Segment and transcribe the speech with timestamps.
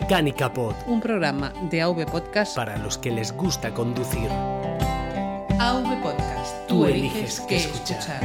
[0.00, 4.28] Mecánica Pod, un programa de AV Podcast para los que les gusta conducir.
[4.28, 6.66] AV Podcast.
[6.66, 8.20] Tú eliges qué escuchar.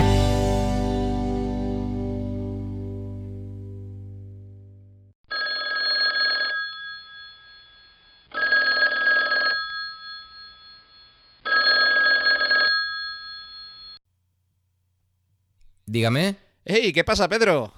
[15.86, 16.91] Dígame, ¡Hey!
[16.93, 17.71] ¿Qué pasa, Pedro?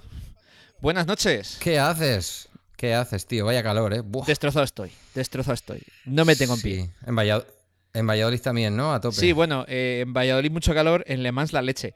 [0.80, 1.58] Buenas noches.
[1.60, 2.51] ¿qué haces?
[2.82, 3.46] ¿Qué haces, tío?
[3.46, 4.02] Vaya calor, ¿eh?
[4.02, 4.26] Buah.
[4.26, 5.84] Destrozado estoy, destrozado estoy.
[6.06, 6.90] No me tengo en Sí, pie.
[7.06, 7.46] En, Vallad-
[7.94, 8.92] en Valladolid también, ¿no?
[8.92, 9.16] A tope.
[9.18, 11.94] Sí, bueno, eh, en Valladolid mucho calor, en Le Mans la leche.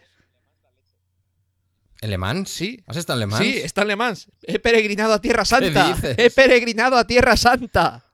[2.01, 2.51] ¿En Le Mans?
[2.51, 2.83] Sí.
[2.85, 3.43] ¿Has estado en Le Mans?
[3.43, 4.27] Sí, está en Le Mans.
[4.43, 5.87] He peregrinado a Tierra Santa.
[5.87, 6.15] dices?
[6.19, 8.05] He peregrinado a Tierra Santa.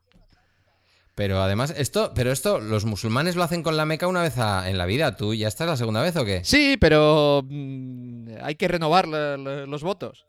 [1.16, 4.70] Pero además, esto, pero esto, los musulmanes lo hacen con la Meca una vez a-
[4.70, 5.18] en la vida.
[5.18, 6.42] ¿Tú ya estás la segunda vez o qué?
[6.46, 10.26] Sí, pero mm, hay que renovar la- la- los votos.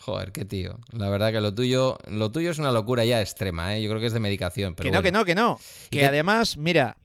[0.00, 0.78] Joder, qué tío.
[0.92, 3.82] La verdad que lo tuyo, lo tuyo es una locura ya extrema, ¿eh?
[3.82, 4.74] Yo creo que es de medicación.
[4.74, 5.60] Pero que no, que no, que no.
[5.90, 6.96] ¿Y Que además, mira,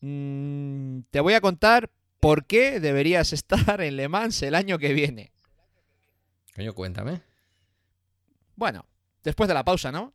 [0.00, 4.92] mm, te voy a contar por qué deberías estar en Le Mans el año que
[4.94, 5.32] viene.
[6.54, 7.20] Coño, cuéntame.
[8.56, 8.86] Bueno,
[9.22, 10.13] después de la pausa, ¿no?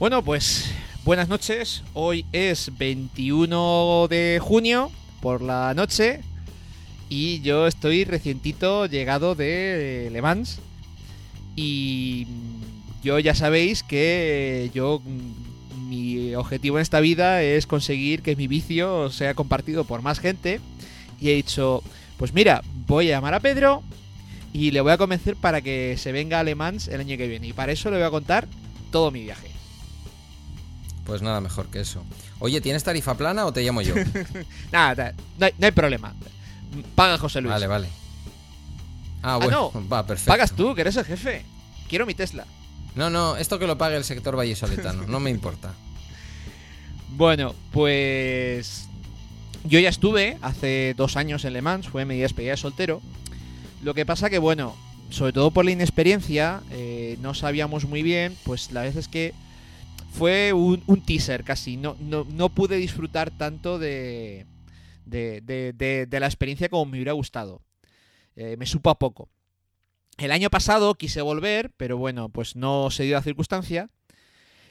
[0.00, 0.72] Bueno, pues
[1.04, 1.82] buenas noches.
[1.92, 6.22] Hoy es 21 de junio por la noche
[7.10, 10.58] y yo estoy recientito llegado de Le Mans
[11.54, 12.26] y
[13.02, 15.02] yo ya sabéis que yo
[15.86, 20.60] mi objetivo en esta vida es conseguir que mi vicio sea compartido por más gente
[21.20, 21.82] y he dicho,
[22.16, 23.82] pues mira, voy a llamar a Pedro
[24.54, 27.28] y le voy a convencer para que se venga a Le Mans el año que
[27.28, 28.48] viene y para eso le voy a contar
[28.90, 29.49] todo mi viaje.
[31.10, 32.04] Pues nada mejor que eso.
[32.38, 33.96] Oye, ¿tienes tarifa plana o te llamo yo?
[34.70, 36.14] Nada, no hay, no hay problema.
[36.94, 37.50] Paga José Luis.
[37.50, 37.88] vale, vale.
[39.20, 39.88] Ah, bueno, no.
[39.92, 40.30] va, perfecto.
[40.30, 41.44] Pagas tú, que eres el jefe.
[41.88, 42.46] Quiero mi Tesla.
[42.94, 45.74] No, no, esto que lo pague el sector vallesoletano, no me importa.
[47.12, 48.86] Bueno, pues
[49.64, 53.02] yo ya estuve hace dos años en Le Mans, fue mi despedida de soltero.
[53.82, 54.76] Lo que pasa que, bueno,
[55.10, 59.34] sobre todo por la inexperiencia, eh, no sabíamos muy bien, pues la vez es que
[60.12, 61.76] fue un, teaser casi.
[61.76, 64.46] No, no, no pude disfrutar tanto de,
[65.04, 67.62] de, de- de- de la experiencia como me hubiera gustado.
[68.36, 69.28] Eh, me supo a poco.
[70.18, 73.88] El año pasado quise volver, pero bueno, pues no se dio la circunstancia.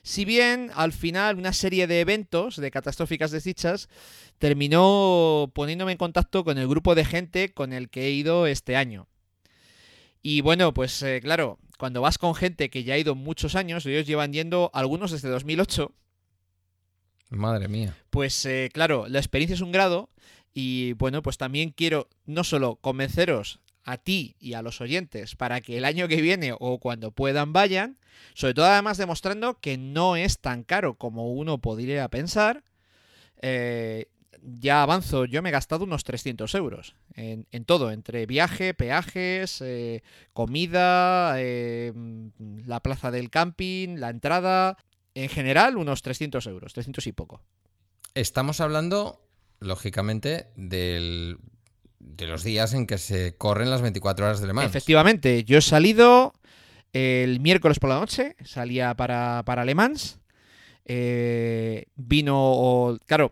[0.02, 3.90] Si bien al final una serie de eventos de catastróficas desdichas
[4.38, 8.76] terminó poniéndome en contacto con el grupo de gente con el que he ido este
[8.78, 9.08] año.
[10.22, 13.86] Y bueno, pues eh, claro, cuando vas con gente que ya ha ido muchos años,
[13.86, 15.94] ellos llevan yendo algunos desde 2008,
[17.30, 17.96] Madre mía.
[18.10, 20.10] pues eh, claro, la experiencia es un grado
[20.54, 25.62] y bueno, pues también quiero no solo convenceros a ti y a los oyentes para
[25.62, 27.98] que el año que viene o cuando puedan vayan,
[28.34, 32.64] sobre todo además demostrando que no es tan caro como uno podría pensar.
[33.42, 34.08] Eh,
[34.44, 39.62] ya avanzo, yo me he gastado unos 300 euros en, en todo, entre viaje, peajes,
[39.62, 40.02] eh,
[40.34, 41.94] comida, eh,
[42.66, 44.78] la plaza del camping, la entrada,
[45.16, 47.42] en general unos 300 euros, 300 y poco.
[48.16, 49.22] Estamos hablando,
[49.60, 51.38] lógicamente, del,
[52.00, 54.70] de los días en que se corren las 24 horas de Le Mans.
[54.70, 56.34] Efectivamente, yo he salido
[56.94, 60.20] el miércoles por la noche, salía para, para Le Mans.
[60.86, 63.32] eh, vino, claro,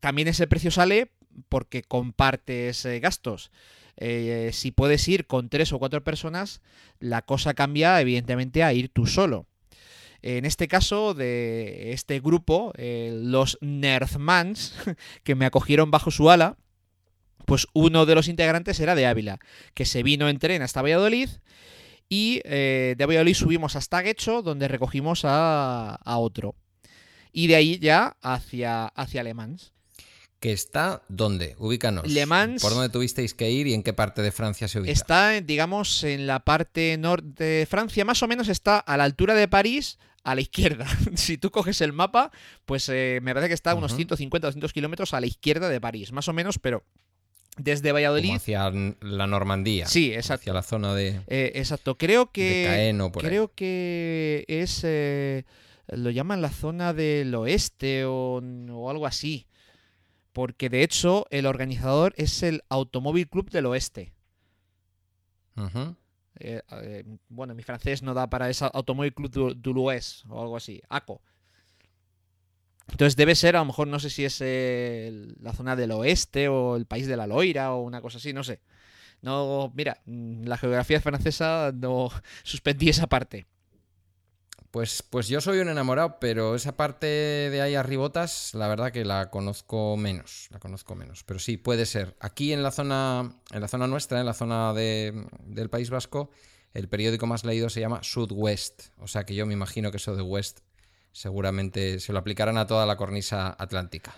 [0.00, 1.10] también ese precio sale
[1.48, 3.50] porque compartes gastos.
[3.96, 6.62] Eh, si puedes ir con tres o cuatro personas,
[7.00, 9.46] la cosa cambia evidentemente a ir tú solo.
[10.22, 14.74] En este caso, de este grupo, eh, los Nerdmans,
[15.24, 16.56] que me acogieron bajo su ala,
[17.44, 19.38] pues uno de los integrantes era de Ávila,
[19.74, 21.30] que se vino en tren hasta Valladolid
[22.08, 26.54] y eh, de Valladolid subimos hasta Guecho, donde recogimos a, otro.
[27.32, 29.72] Y de ahí ya hacia, hacia Le Mans.
[30.40, 31.56] ¿Que está dónde?
[31.58, 32.06] Ubícanos.
[32.06, 34.92] Le Mans- ¿Por dónde tuvisteis que ir y en qué parte de Francia se ubica?
[34.92, 39.34] Está, digamos, en la parte norte de Francia, más o menos está a la altura
[39.34, 40.86] de París, a la izquierda.
[41.14, 42.30] si tú coges el mapa,
[42.66, 43.98] pues eh, me parece que está a unos Ujú.
[43.98, 46.84] 150 o 200 kilómetros a la izquierda de París, más o menos, pero
[47.56, 48.36] desde Como Valladolid...
[48.36, 48.70] hacia
[49.00, 49.86] la Normandía.
[49.88, 50.42] Sí, exacto.
[50.42, 52.64] Hacia la zona de, Eh, exacto, creo de que...
[52.68, 53.10] Caen ahí.
[53.10, 54.82] Creo que es.
[54.84, 55.42] eh,
[55.88, 59.46] lo llaman la zona del oeste o, o algo así.
[60.32, 64.12] Porque de hecho, el organizador es el Automóvil Club del Oeste.
[66.40, 70.40] Eh, eh, bueno, mi francés no da para esa Automóvil Club du, du l'Ouest o
[70.40, 71.20] algo así, ACO.
[72.90, 76.48] Entonces debe ser, a lo mejor no sé si es eh, la zona del oeste
[76.48, 78.60] o el país de la Loira o una cosa así, no sé.
[79.20, 82.10] No, mira, mm, la geografía francesa no
[82.44, 83.46] suspendí esa parte.
[84.70, 89.04] Pues, pues yo soy un enamorado, pero esa parte de ahí arribotas, la verdad que
[89.04, 90.48] la conozco menos.
[90.50, 91.24] La conozco menos.
[91.24, 92.16] Pero sí, puede ser.
[92.20, 96.30] Aquí en la zona, en la zona nuestra, en la zona de- del País Vasco,
[96.74, 98.88] el periódico más leído se llama Sud-West.
[98.98, 100.60] O sea que yo me imagino que eso de West
[101.12, 104.14] seguramente se lo aplicarán a toda la cornisa atlántica.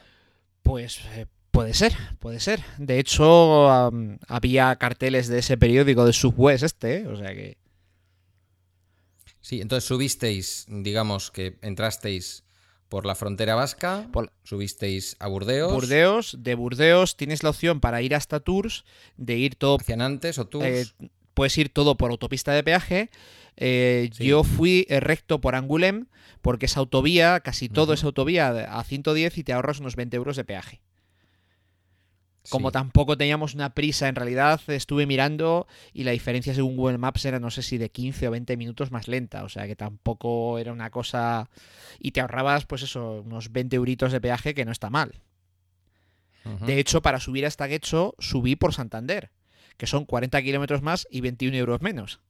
[0.63, 2.61] Pues eh, puede ser, puede ser.
[2.77, 7.07] De hecho, am, había carteles de ese periódico de Subwest este, ¿eh?
[7.07, 7.57] o sea que...
[9.51, 12.45] Sí, entonces subisteis, digamos que entrasteis
[12.89, 18.01] por la frontera vasca, Por- subisteis a Burdeos, Burdeos, de Burdeos tienes la opción para
[18.01, 18.85] ir hasta Tours,
[19.17, 20.67] de ir todo hacia Nantes o Tours.
[20.69, 20.87] Eh,
[21.35, 23.11] puedes ir todo por autopista de peaje.
[23.57, 24.25] Eh, Sí.
[24.27, 26.07] Yo fui eh, recto por Angoulême
[26.43, 30.37] porque es autovía, casi todo es autovía a 110 y te ahorras unos 20 euros
[30.37, 30.81] de peaje.
[32.49, 32.73] Como Sí.
[32.73, 37.39] tampoco teníamos una prisa, en realidad estuve mirando y la diferencia según Google Maps era
[37.39, 40.73] no sé si de 15 o 20 minutos más lenta, o sea que tampoco era
[40.73, 41.51] una cosa...
[41.99, 45.21] Y te ahorrabas pues eso, unos 20 euritos de peaje que no está mal.
[46.67, 49.31] De hecho, para subir hasta Guecho subí por Santander,
[49.77, 52.21] que son 40 kilómetros más y 21 euros menos.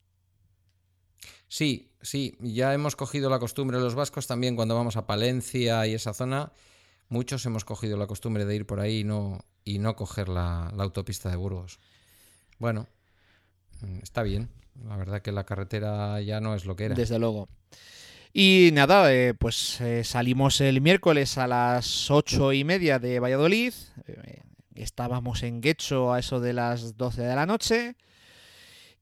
[1.47, 5.95] Sí, sí, ya hemos cogido la costumbre los vascos también cuando vamos a Palencia y
[5.95, 6.53] esa zona.
[7.11, 10.69] Muchos hemos cogido la costumbre de ir por ahí y no, y no coger la,
[10.79, 11.81] autopista de Burgos.
[12.61, 12.87] Bueno,
[13.81, 14.49] mm, está bien.
[14.87, 16.95] La verdad que la carretera ya no es lo que era.
[16.95, 17.49] Desde luego.
[18.33, 23.75] Y nada, eh, pues eh, salimos el miércoles a las ocho y media de Valladolid.
[24.07, 24.43] eh,
[24.77, 27.97] estábamos en Guecho a eso de las 12 de la noche.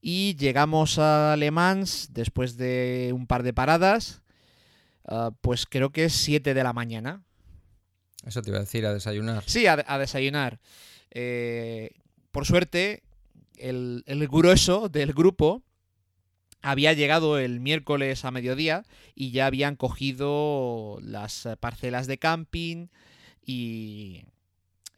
[0.01, 4.23] Y llegamos a Le Mans después de un par de paradas.
[5.05, 7.23] ah, pues creo que es 7 de la mañana.
[8.29, 9.43] Eso te iba a decir, a desayunar.
[9.45, 10.59] Sí, a, a desayunar.
[11.11, 11.91] Eh,
[12.31, 13.03] por suerte,
[13.57, 15.63] el, el grueso del grupo
[16.61, 18.85] había llegado el miércoles a mediodía
[19.15, 22.87] y ya habían cogido las parcelas de camping
[23.45, 24.25] y,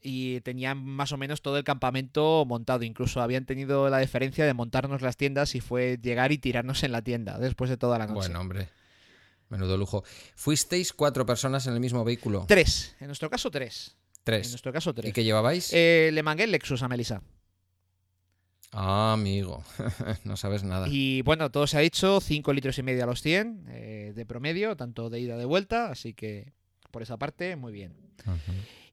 [0.01, 2.83] y tenían más o menos todo el campamento montado.
[2.83, 6.91] Incluso habían tenido la deferencia de montarnos las tiendas y fue llegar y tirarnos en
[6.91, 8.27] la tienda después de toda la noche.
[8.27, 8.69] Bueno, hombre.
[9.51, 10.03] Menudo lujo.
[10.35, 12.45] ¿Fuisteis cuatro personas en el mismo vehículo?
[12.47, 13.95] Tres, en nuestro caso tres.
[14.17, 14.49] En Tres.
[14.49, 15.13] nuestro caso ¿Y tres.
[15.13, 15.71] qué llevabais?
[15.73, 17.21] Eh, le mangué el Lexus a Melissa.
[18.71, 19.63] Ah, amigo.
[20.23, 20.87] no sabes nada.
[20.89, 24.25] Y bueno, todo se ha dicho, 5 litros y medio a los 100 eh, de
[24.25, 26.53] promedio, tanto de ida de vuelta, así que
[26.89, 27.95] por esa parte, muy bien.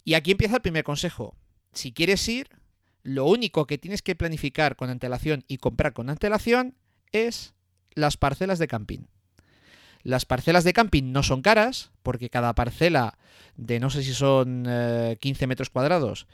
[0.04, 1.36] Y aquí empieza el primer consejo.
[1.72, 2.48] Si quieres ir,
[3.02, 6.74] lo único que tienes que planificar con antelación y comprar con antelación
[7.12, 7.54] es
[7.94, 9.00] las parcelas de camping.
[10.02, 13.18] Las parcelas de camping no son caras, porque cada parcela
[13.56, 16.26] de no sé si son eh, 15 metros cuadrados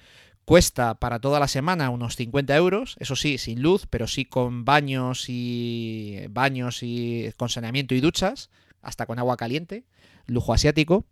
[0.44, 4.64] cuesta para toda la semana unos 50 euros, eso sí, sin luz, pero sí con
[4.64, 8.50] baños y baños y con saneamiento y duchas,
[8.82, 9.84] hasta con agua caliente,
[10.26, 11.06] lujo asiático.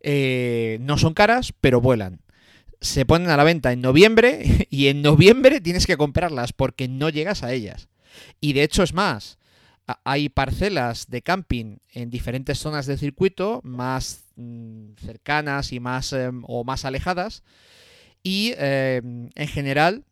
[0.00, 2.20] Eh, no son caras, pero vuelan.
[2.80, 7.08] Se ponen a la venta en noviembre y en noviembre tienes que comprarlas porque no
[7.08, 7.88] llegas a ellas.
[8.40, 9.38] Y de hecho es más,
[10.04, 16.30] hay parcelas de camping en diferentes zonas del circuito, más mm, cercanas y más eh,
[16.44, 17.42] o más alejadas.
[18.22, 19.02] Y eh,
[19.34, 20.04] en general,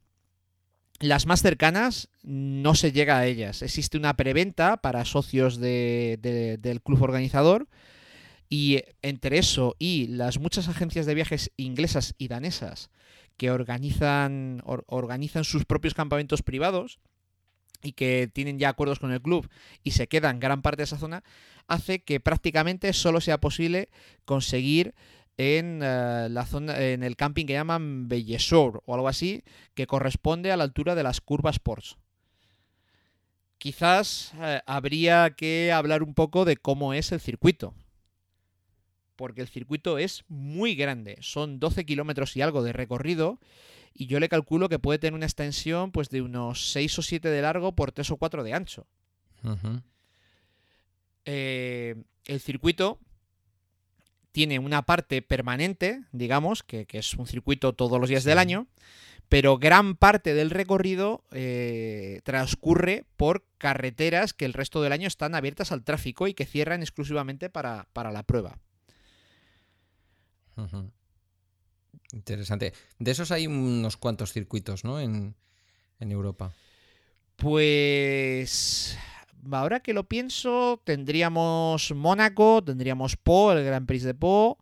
[1.00, 3.62] las más cercanas no se llega a ellas.
[3.62, 7.66] Existe una preventa para socios de- de- del club organizador.
[8.48, 12.90] Y entre eso y las muchas agencias de viajes inglesas y danesas
[13.38, 17.00] que organizan, or- organizan sus propios campamentos privados
[17.82, 19.48] y que tienen ya acuerdos con el club
[19.82, 21.22] y se quedan gran parte de esa zona,
[21.66, 23.88] hace que prácticamente solo sea posible
[24.24, 24.94] conseguir
[25.36, 29.42] en eh, la zona en el camping que llaman Bellesor o algo así,
[29.74, 31.96] que corresponde a la altura de las curvas Sports.
[33.58, 37.74] Quizás eh, habría que hablar un poco de cómo es el circuito.
[39.16, 41.16] Porque el circuito es muy grande.
[41.20, 43.38] Son 12 kilómetros y algo de recorrido.
[43.94, 47.28] Y yo le calculo que puede tener una extensión pues, de unos 6 o 7
[47.28, 48.86] de largo por 3 o 4 de ancho.
[51.24, 51.96] Eh,
[52.26, 52.98] el circuito
[54.32, 58.66] tiene una parte permanente, digamos, que, que es un circuito todos los días del año,
[59.32, 65.34] pero gran parte del recorrido eh, transcurre por carreteras que el resto del año están
[65.34, 68.58] abiertas al tráfico y que cierran exclusivamente para, para la prueba.
[70.56, 70.90] Ujú.
[72.12, 72.72] Interesante.
[72.98, 75.00] De esos hay unos cuantos circuitos, ¿no?
[75.00, 75.34] En,
[75.98, 76.52] en Europa.
[77.36, 78.96] Pues
[79.50, 84.58] ahora que lo pienso, tendríamos Mónaco, tendríamos Po, el Gran Prix de Po.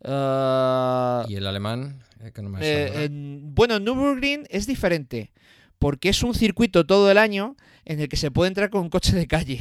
[0.00, 2.02] Uh, ¿Y el alemán?
[2.20, 5.30] Eh, que no me eh, en- bueno, Nürburgring es diferente,
[5.78, 8.90] porque es un circuito todo el año en el que se puede entrar con un
[8.90, 9.60] coche de calle,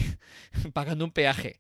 [0.74, 1.60] pagando un peaje.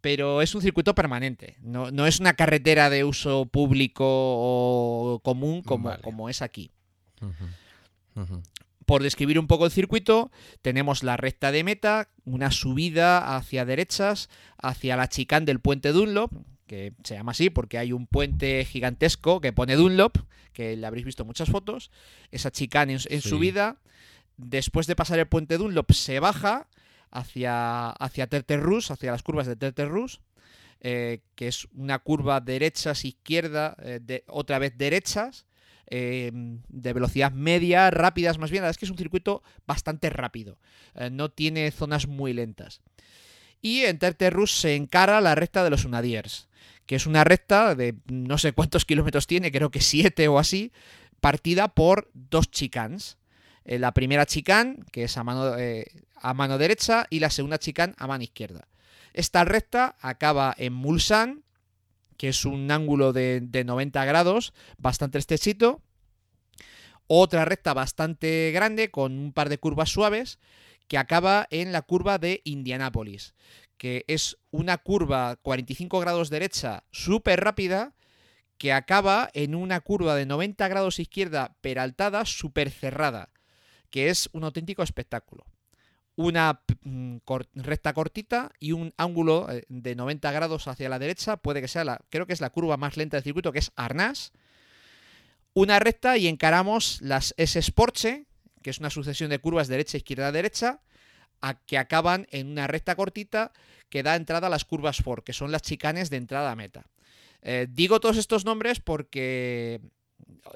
[0.00, 5.62] Pero es un circuito permanente, no, no es una carretera de uso público o común
[5.62, 6.02] como, Vale.
[6.02, 6.70] como es aquí.
[8.86, 10.30] Por describir un poco el circuito,
[10.62, 16.32] tenemos la recta de meta, una subida hacia derechas, hacia la chicane del puente Dunlop,
[16.66, 20.16] que se llama así porque hay un puente gigantesco que pone Dunlop,
[20.54, 21.90] que le habréis visto en muchas fotos.
[22.30, 23.28] Esa chicane en, en Sí.
[23.28, 23.76] subida,
[24.38, 26.66] después de pasar el puente Dunlop, se baja
[27.10, 30.20] hacia, hacia Terterrus, hacia las curvas de Terterrus,
[30.80, 35.46] eh, que es una curva derechas, izquierda, eh, otra vez derechas,
[35.90, 38.64] eh, de velocidad media, rápidas más bien.
[38.64, 40.58] Es que es un circuito bastante rápido.
[41.10, 42.80] no tiene zonas muy lentas.
[43.60, 46.48] Y en Terterrus se encara la recta de los Unadiers,
[46.86, 50.72] que es una recta de no sé cuántos kilómetros tiene, creo que siete o así,
[51.20, 53.17] partida por dos chicanes.
[53.68, 55.84] Eh, la primera chicane, que es a mano, eh,
[56.16, 58.66] a mano derecha, y la segunda chicane a mano izquierda.
[59.12, 61.42] Esta recta acaba en Mulsanne,
[62.16, 65.82] que es un ángulo de, de 90 grados, bastante estrechito.
[67.08, 70.38] Otra recta bastante grande, con un par de curvas suaves,
[70.88, 73.34] que acaba en la curva de Indianápolis,
[73.76, 77.94] que es una curva 45 grados derecha súper rápida,
[78.56, 83.30] que acaba en una curva de 90 grados izquierda peraltada súper cerrada,
[83.90, 85.44] que es un auténtico espectáculo.
[86.16, 87.18] Una mm,
[87.54, 91.84] recta cortita y un ángulo eh, de 90 grados hacia la derecha, puede que sea
[91.84, 94.32] la, creo que es la curva más lenta del circuito, que es Arnás.
[95.54, 98.26] Una recta y encaramos las S Sportse,
[98.62, 100.80] que es una sucesión de curvas derecha, izquierda, derecha,
[101.40, 103.52] a- que acaban en una recta cortita
[103.88, 106.86] que da entrada a las curvas Ford, que son las chicanes de entrada a meta.
[107.42, 109.80] Eh, digo todos estos nombres porque,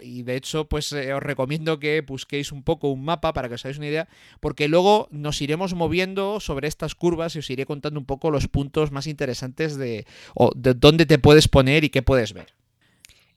[0.00, 3.54] y de hecho, pues eh, os recomiendo que busquéis un poco un mapa para que
[3.54, 4.08] os hagáis una idea,
[4.40, 8.48] porque luego nos iremos moviendo sobre estas curvas y os iré contando un poco los
[8.48, 12.54] puntos más interesantes de, o de dónde te puedes poner y qué puedes ver.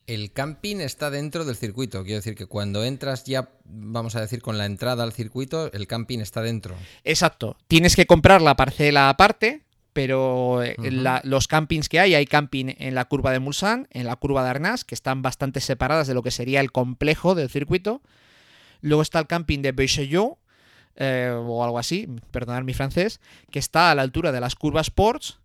[0.08, 2.04] El camping está dentro del circuito.
[2.04, 5.88] Quiero decir que cuando entras ya, vamos a decir, con la entrada al circuito, el
[5.88, 6.76] camping está dentro.
[7.04, 7.58] Exacto.
[7.68, 9.64] Tienes que comprar la parcela aparte,
[9.96, 14.06] pero eh, la- los campings que hay, hay camping en la curva de Mulsanne, en
[14.06, 17.50] la curva de Arnás, que están bastante separadas de lo que sería el complejo del
[17.50, 18.02] circuito.
[18.82, 20.38] Luego está el camping de Beaucheyot,
[20.98, 23.22] eh, o algo así, perdonad mi francés,
[23.52, 25.40] que está a la altura de las curvas Sports.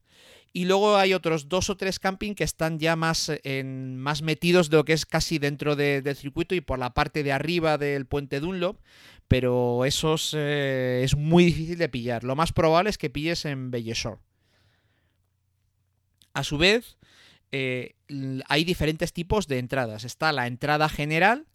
[0.53, 4.69] Y luego hay otros dos o tres camping que están ya más, en, más metidos
[4.69, 7.79] de lo que es casi dentro de- del circuito y por la parte de arriba
[7.79, 8.79] del puente Dunlop,
[9.29, 12.25] pero esos eh, es muy difícil de pillar.
[12.25, 14.19] Lo más probable es que pilles en Bellesor.
[16.33, 16.97] A su vez,
[17.53, 17.95] eh,
[18.49, 20.05] hay diferentes tipos de entradas.
[20.05, 21.47] Está la entrada general,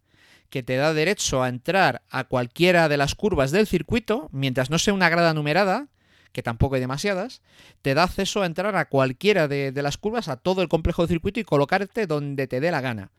[0.50, 4.78] que te da derecho a entrar a cualquiera de las curvas del circuito, mientras no
[4.78, 5.88] sea una grada numerada,
[6.32, 7.42] que tampoco hay demasiadas,
[7.82, 11.02] te da acceso a entrar a cualquiera de, de las curvas, a todo el complejo
[11.02, 13.10] del circuito y colocarte donde te dé la gana.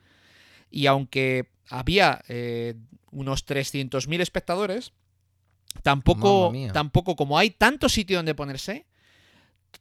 [0.69, 2.75] Y aunque había eh,
[3.11, 4.93] unos 300.000 espectadores,
[5.83, 8.85] tampoco, tampoco como hay tanto sitio donde ponerse,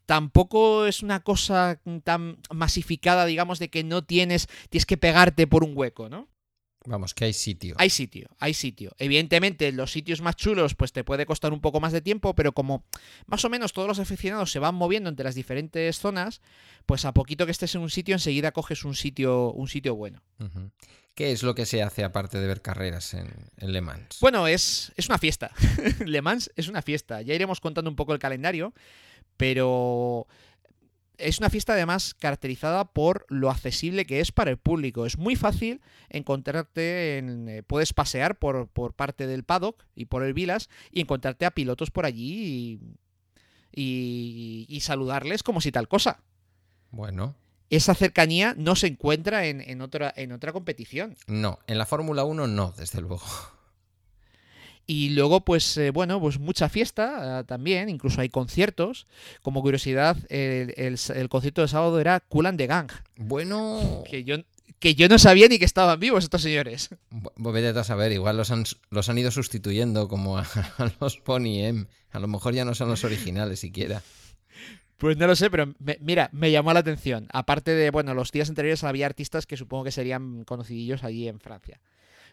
[0.04, 5.64] tampoco es una cosa tan masificada, digamos, de que no tienes, tienes que pegarte por
[5.64, 6.28] un hueco, ¿no?
[6.86, 7.74] Vamos, que hay sitio.
[7.78, 8.92] Hay sitio, hay sitio.
[8.98, 12.52] Evidentemente, los sitios más chulos, pues te puede costar un poco más de tiempo, pero
[12.52, 12.84] como
[13.26, 16.40] más o menos todos los aficionados se van moviendo entre las diferentes zonas,
[16.86, 20.22] pues a poquito que estés en un sitio, enseguida coges un sitio, un sitio bueno.
[21.14, 24.18] ¿Qué es lo que se hace aparte de ver carreras en, en Le Mans?
[24.20, 25.50] Bueno, es, es una fiesta.
[26.04, 27.22] Le Mans es una fiesta.
[27.22, 28.74] Ya iremos contando un poco el calendario,
[29.36, 30.26] pero
[31.18, 35.06] es una fiesta además caracterizada por lo accesible que es para el público.
[35.06, 40.22] Es muy fácil encontrarte, en, eh, puedes pasear por, por parte del paddock y por
[40.24, 42.80] el Vilas y encontrarte a pilotos por allí
[43.72, 46.20] y, y- y saludarles como si tal cosa.
[46.90, 47.34] Bueno,
[47.68, 51.16] Esa cercanía no se encuentra en, en otra, en otra competición.
[51.26, 51.58] no.
[51.66, 53.22] En la Fórmula 1 no, desde luego.
[54.88, 59.06] Y luego, pues eh, bueno, pues mucha fiesta ah, también, incluso hay conciertos.
[59.42, 64.36] Como curiosidad, el, el- el concierto de sábado era Kulan de Gang, Bueno, que yo,
[64.78, 66.90] que yo no sabía ni que estaban vivos estos señores.
[67.10, 70.42] bu- vete a saber, igual los han, los han ido sustituyendo como a,
[70.78, 71.86] a los Pony M.
[72.12, 74.02] A lo mejor ya no son los originales siquiera.
[74.98, 77.26] Pues no lo sé, pero me- mira, me llamó la atención.
[77.32, 81.38] Aparte de, bueno, los días anteriores había artistas que supongo que serían conocidillos allí en
[81.40, 81.80] Francia.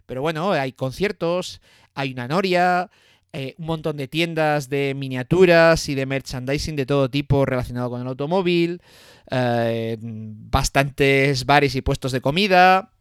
[0.05, 1.61] Pero bueno, hay conciertos,
[1.93, 2.89] hay una noria,
[3.35, 8.01] eh, un montón de tiendas de miniaturas y de merchandising de todo tipo relacionado con
[8.01, 8.79] el automóvil,
[9.31, 12.91] eh, bastantes bares y puestos de comida.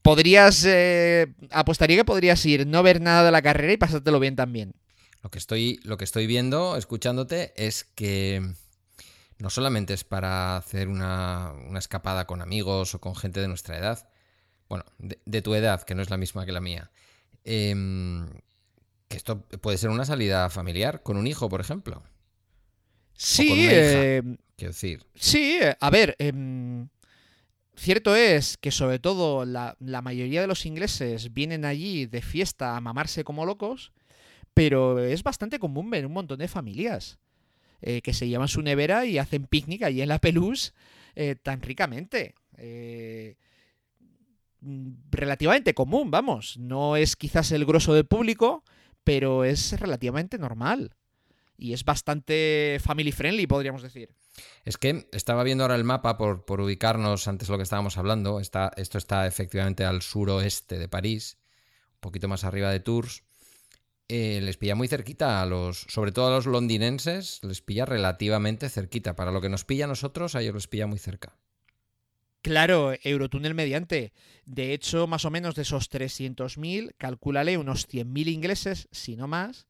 [0.00, 4.36] Podrías, eh, apostaría que podrías ir, no ver nada de la carrera y pasártelo bien
[4.36, 4.72] también.
[5.22, 8.54] Lo que estoy, lo que estoy viendo, escuchándote, es que
[9.38, 13.76] no solamente es para hacer una, una escapada con amigos o con gente de nuestra
[13.76, 14.08] edad,
[14.70, 16.90] bueno, de, de tu edad, que no es la misma que la mía,
[17.44, 18.26] em,
[19.08, 21.96] que esto puede ser una salida familiar con un hijo, por ejemplo.
[21.96, 22.04] con
[23.14, 23.72] Sí, hija.
[23.74, 24.22] eh,
[24.56, 26.88] Quiero decir, sí, eh, a ver, em,
[27.74, 32.76] cierto es que sobre todo la, la mayoría de los ingleses vienen allí de fiesta
[32.76, 33.92] a mamarse como locos,
[34.54, 37.18] pero es bastante común ver un montón de familias
[37.82, 40.74] eh, que se llevan su nevera y hacen picnic allí en la Pelús
[41.14, 42.34] eh, tan ricamente.
[42.58, 43.36] Eh,
[45.10, 46.56] relativamente común, vamos.
[46.58, 48.64] No es quizás el grosso del público,
[49.04, 50.94] pero es relativamente normal.
[51.56, 54.14] Y es bastante family friendly, podríamos decir.
[54.64, 57.98] es que estaba viendo ahora el mapa por, por ubicarnos antes de lo que estábamos
[57.98, 58.40] hablando.
[58.40, 61.36] Está, esto está efectivamente al suroeste de París,
[61.94, 63.24] un poquito más arriba de Tours.
[64.08, 68.68] Eh, les pilla muy cerquita a los, sobre todo a los londinenses, les pilla relativamente
[68.68, 69.14] cerquita.
[69.14, 71.36] Para lo que nos pilla a nosotros, a ellos les pilla muy cerca.
[72.42, 74.12] Claro, Eurotúnel mediante.
[74.46, 79.66] De hecho, más o menos de esos 300.000, calcúlale unos 100.000 ingleses, si no más.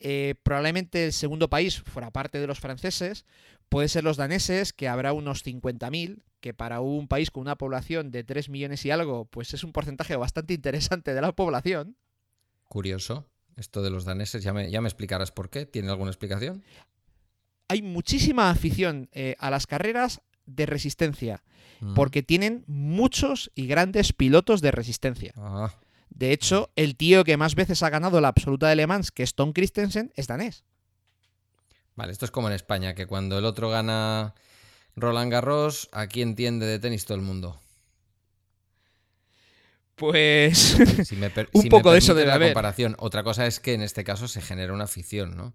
[0.00, 3.24] Eh, probablemente el segundo país, fuera parte de los franceses,
[3.68, 8.10] puede ser los daneses, que habrá unos 50.000, que para un país con una población
[8.10, 11.96] de 3 millones y algo, pues es un porcentaje bastante interesante de la población.
[12.68, 13.28] Curioso.
[13.56, 15.66] Esto de los daneses, ya me, ya me explicarás por qué.
[15.66, 16.62] ¿Tiene alguna explicación?
[17.66, 21.42] Hay muchísima afición eh, a las carreras de resistencia,
[21.80, 21.94] Mm.
[21.94, 25.32] porque tienen muchos y grandes pilotos de resistencia.
[25.36, 25.72] Ah,
[26.10, 29.22] De hecho, el tío que más veces ha ganado la absoluta de Le Mans, que
[29.22, 30.64] es Tom Christensen, es danés.
[31.94, 34.34] Vale, esto es como en España, que cuando el otro gana
[34.96, 37.60] Roland Garros, aquí entiende de tenis todo el mundo.
[39.94, 42.94] Pues Si me Un si me poco de eso debe la comparación.
[42.98, 45.54] Otra cosa es que en este caso se genera una afición, ¿no?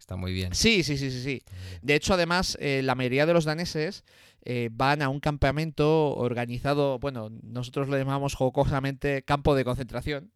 [0.00, 0.54] Está muy bien.
[0.54, 1.42] sí, sí, sí, sí, sí.
[1.82, 4.02] De hecho, además, eh, la mayoría de los daneses
[4.46, 10.32] eh, van a un campamento organizado, bueno, nosotros lo llamamos jocosamente campo de concentración,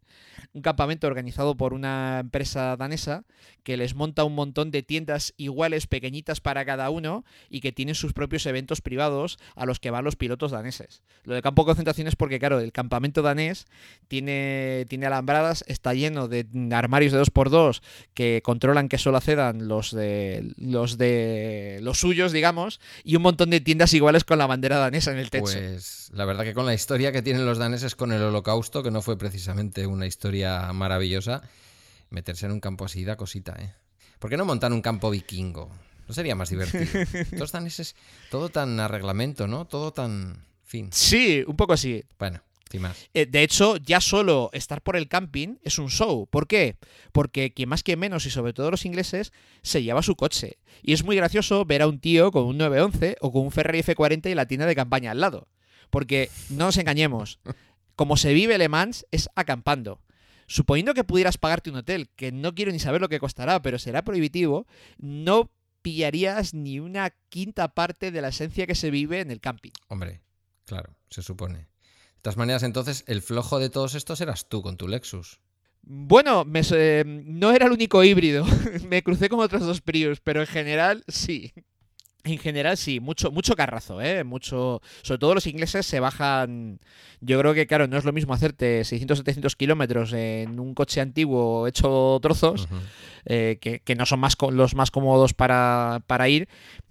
[0.53, 3.24] un campamento organizado por una empresa danesa
[3.62, 7.94] que les monta un montón de tiendas iguales, pequeñitas para cada uno y que tienen
[7.94, 11.03] sus propios eventos privados a los que van los pilotos daneses.
[11.24, 13.66] Lo de campo de concentración es porque, claro, el campamento danés
[14.07, 17.81] tiene, tiene alambradas, está lleno de armarios de 2x2
[18.12, 23.50] que controlan que solo accedan los de los de los suyos, digamos, y un montón
[23.50, 25.44] de tiendas iguales con la bandera danesa en el techo.
[25.44, 28.90] Pues la verdad que con la historia que tienen los daneses con el holocausto, que
[28.90, 31.43] no fue precisamente una historia maravillosa,
[32.11, 33.75] meterse en un campo así da cosita, ¿eh?
[34.19, 35.71] ¿Por qué no montar un campo vikingo?
[36.07, 36.87] ¿No sería más divertido?
[37.33, 37.97] Los daneses,
[38.31, 39.67] todo tan a reglamento, ¿no?
[39.67, 40.45] Todo tan...
[40.62, 40.88] fin.
[40.93, 42.05] Sí, un poco así.
[42.19, 42.40] Bueno,
[42.71, 43.09] sin más.
[43.14, 46.27] Eh, de hecho, ya solo estar por el camping es un show.
[46.31, 46.77] ¿Por qué?
[47.12, 50.59] Porque quien más que menos, y sobre todo los ingleses, se lleva su coche.
[50.83, 53.83] Y es muy gracioso ver a un tío con un 911 o con un Ferrari
[53.83, 55.49] F40 y la tienda de campaña al lado.
[55.90, 57.38] Porque, no nos engañemos,
[57.96, 60.00] como se vive Le Mans es acampando.
[60.46, 63.78] Suponiendo que pudieras pagarte un hotel, que no quiero ni saber lo que costará, pero
[63.78, 64.66] será prohibitivo,
[64.98, 69.72] no pillarías ni una quinta parte de la esencia que se vive en el camping.
[69.88, 70.22] Hombre,
[70.64, 71.59] claro, se supone.
[71.59, 75.40] De todas maneras, entonces, el flojo de todos estos eras tú con tu Lexus.
[75.83, 78.46] Bueno, me eh, no era el único híbrido.
[78.88, 81.52] me crucé con otros dos Prius, pero en general sí.
[82.25, 84.25] En general sí, mucho, mucho carrazo, ¿eh?
[84.25, 84.81] Mucho.
[85.03, 86.81] Sobre todo los ingleses se bajan.
[87.21, 91.67] Yo creo que, claro, no es lo mismo hacerte 600-700 kilómetros en un coche antiguo
[91.67, 92.67] hecho trozos,
[93.27, 96.49] eh, que, que no son más los más cómodos para, para ir,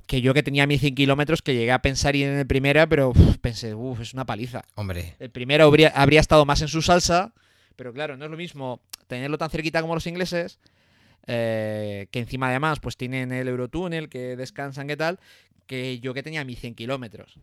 [0.08, 3.10] que yo que tenía 1100 kilómetros, que llegué a pensar ir en el primera, pero
[3.10, 4.64] uf, pensé, uff, es una paliza.
[4.76, 7.34] Hombre, El primero habría, habría estado más en su salsa,
[7.76, 10.60] pero claro, no es lo mismo tenerlo tan cerquita como los ingleses,
[11.28, 15.20] eh, que encima además pues tienen el Eurotúnel, que descansan, que tal,
[15.68, 17.40] que yo que tenía mis 100 kilómetros.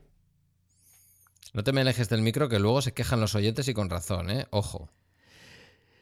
[1.52, 4.30] no te me alejes del micro que luego se quejan los oyentes y con razón,
[4.30, 4.46] ¿eh?
[4.50, 4.88] Ojo.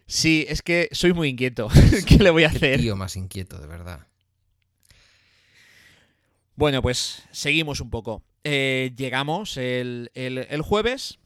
[0.07, 1.69] Sí, es que soy muy inquieto.
[2.07, 2.81] ¿Qué le voy a hacer?
[2.81, 4.07] tío más inquieto, de verdad.
[6.57, 8.23] Bueno, pues seguimos un poco.
[8.45, 11.19] Eh, llegamos el, el- el jueves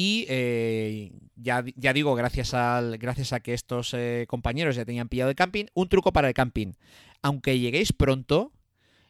[0.00, 4.84] y eh, ya, di- ya digo, gracias, al, gracias a que estos eh, compañeros ya
[4.84, 6.74] tenían pillado el camping, un truco para el camping.
[7.20, 8.52] Aunque lleguéis pronto,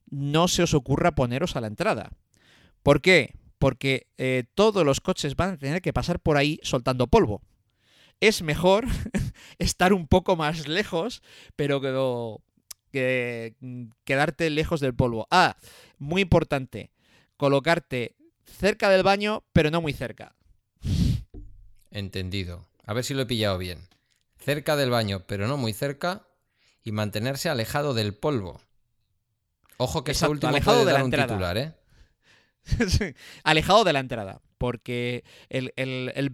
[0.08, 2.10] no se os ocurra poneros a la entrada.
[2.82, 3.34] ¿Por qué?
[3.58, 7.42] Porque eh, todos los coches van a tener que pasar por ahí soltando polvo.
[8.20, 8.86] es mejor
[9.58, 11.22] estar un poco más lejos,
[11.54, 11.82] pero
[12.92, 13.54] que
[14.04, 15.26] quedarte lejos del polvo.
[15.30, 15.58] Ah,
[15.98, 16.90] muy importante,
[17.36, 20.34] colocarte cerca del baño, pero no muy cerca.
[21.90, 22.66] Entendido.
[22.84, 23.88] A ver si lo he pillado bien.
[24.38, 26.26] Cerca del baño, pero no muy cerca,
[26.82, 28.60] y mantenerse alejado del polvo.
[29.76, 31.26] Ojo que último alejado puede de dar la un entrada.
[31.28, 31.74] titular, ¿eh?
[32.88, 34.40] Sí, alejado de la entrada.
[34.58, 36.30] Porque el, el, el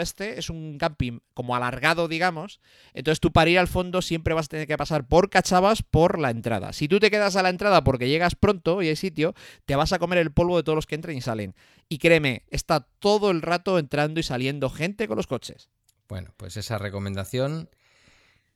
[0.00, 2.60] este es un camping como alargado, digamos.
[2.92, 6.18] Entonces tú para ir al fondo siempre vas a tener que pasar por cachavas por
[6.18, 6.72] la entrada.
[6.72, 9.92] Si tú te quedas a la entrada porque llegas pronto y hay sitio, te vas
[9.92, 11.54] a comer el polvo de todos los que entran y salen.
[11.88, 15.70] Y créeme, está todo el rato entrando y saliendo gente con los coches.
[16.08, 17.70] Bueno, pues esa recomendación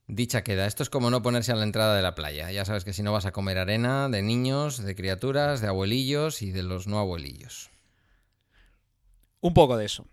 [0.07, 0.67] dicha queda.
[0.67, 2.51] Esto es como no ponerse a la entrada de la playa.
[2.51, 6.43] Ya sabes que si no vas a comer arena de niños, de criaturas, de abuelillos
[6.43, 7.71] y de los no abuelillos.
[9.45, 10.07] Un poco de eso.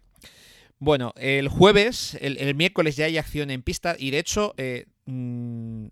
[0.78, 5.86] Bueno, el jueves, el, miércoles ya hay acción en pista y de hecho, eh, mm,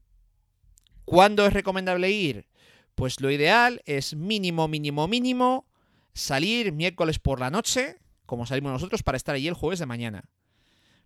[1.05, 2.47] ¿cuándo es recomendable ir?
[2.95, 5.65] Pues lo ideal es mínimo, mínimo, mínimo
[6.13, 10.25] salir miércoles por la noche, como salimos nosotros, para estar allí el jueves de mañana.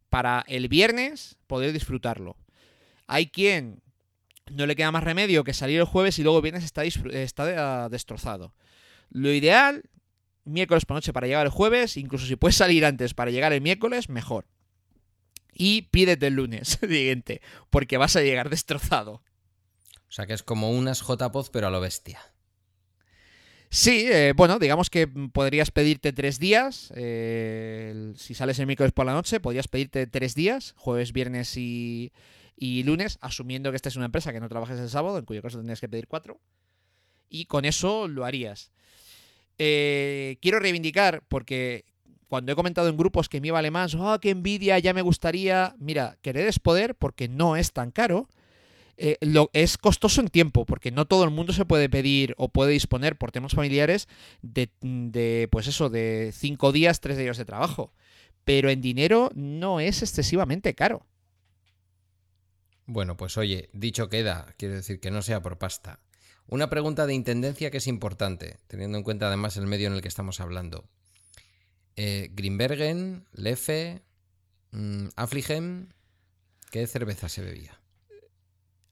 [0.10, 2.36] Para el viernes poder disfrutarlo.
[3.06, 3.84] Hay quien
[4.52, 7.86] no le queda más remedio que salir el jueves y luego el viernes está, está
[7.86, 8.56] eh, destrozado.
[9.12, 9.84] Lo ideal,
[10.46, 13.62] miércoles por noche para llegar el jueves, incluso si puedes salir antes para llegar el
[13.62, 14.46] miércoles, mejor.
[15.54, 19.22] Y pídete el lunes siguiente, porque vas a llegar destrozado.
[20.08, 22.20] O sea que es como unas JPOZ pero a lo bestia.
[23.70, 26.94] Sí, eh, bueno, digamos que podrías pedirte tres días.
[26.96, 32.14] eh, si sales el miércoles por la noche, podrías pedirte tres días, jueves, viernes y,
[32.56, 35.42] y lunes, asumiendo que esta es una empresa que no trabajes el sábado, en cuyo
[35.42, 36.40] caso tendrías que pedir cuatro.
[37.30, 38.72] Y con eso lo harías.
[39.58, 41.86] Eh, quiero reivindicar, porque
[42.28, 44.80] cuando he comentado en grupos que me iba alemán, ¡ah, qué envidia!
[44.80, 45.76] Ya me gustaría.
[45.78, 48.28] Mira, querer es poder porque no es tan caro.
[48.98, 52.50] Eh, lo, es costoso en tiempo, porque no todo el mundo se puede pedir o
[52.50, 54.08] puede disponer por temas familiares
[54.42, 57.94] de, de, pues eso, de cinco días, tres días de trabajo.
[58.44, 61.06] Pero en dinero no es excesivamente caro.
[62.86, 66.00] Bueno, pues oye, dicho queda, quiero decir que no sea por pasta.
[66.48, 70.02] Una pregunta de intendencia que es importante, teniendo en cuenta además el medio en el
[70.02, 70.86] que estamos hablando.
[71.96, 74.02] Eh, Grimbergen, Lefe,
[74.72, 75.90] mm, Affligem,
[76.72, 77.80] ¿qué cerveza se bebía?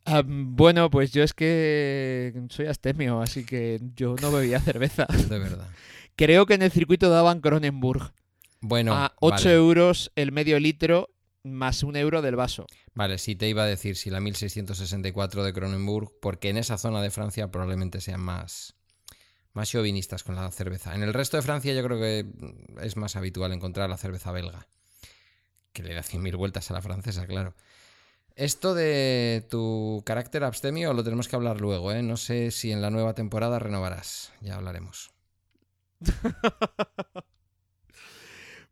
[0.06, 5.06] Ah, bueno, pues yo es que soy astemio, así que yo no bebía cerveza.
[5.30, 5.68] De verdad.
[6.16, 8.14] Creo que en el circuito daban Kronenburg
[8.60, 11.10] Bueno, a 8 vale, euros el medio litro
[11.44, 12.68] más un euro del vaso.
[12.94, 17.02] vale, sí te iba a decir si la 1664 de Cronenburg, porque en esa zona
[17.02, 18.76] de Francia probablemente sean más,
[19.54, 20.96] más chauvinistas con la cerveza.
[20.96, 22.26] En el resto de Francia yo creo que
[22.82, 24.68] es más habitual encontrar la cerveza belga,
[25.74, 27.56] que le da 100.000 vueltas a la francesa, claro.
[28.36, 32.02] Esto de tu carácter abstemio lo tenemos que hablar luego, ¿eh?
[32.02, 35.12] No sé si en la nueva temporada renovarás, ya hablaremos.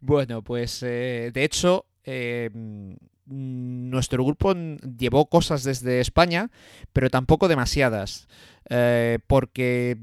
[0.01, 2.93] Bueno, pues eh, de hecho, eh, mm,
[3.25, 6.49] nuestro grupo llevó cosas desde España,
[6.93, 8.27] pero tampoco demasiadas,
[8.69, 9.97] eh, porque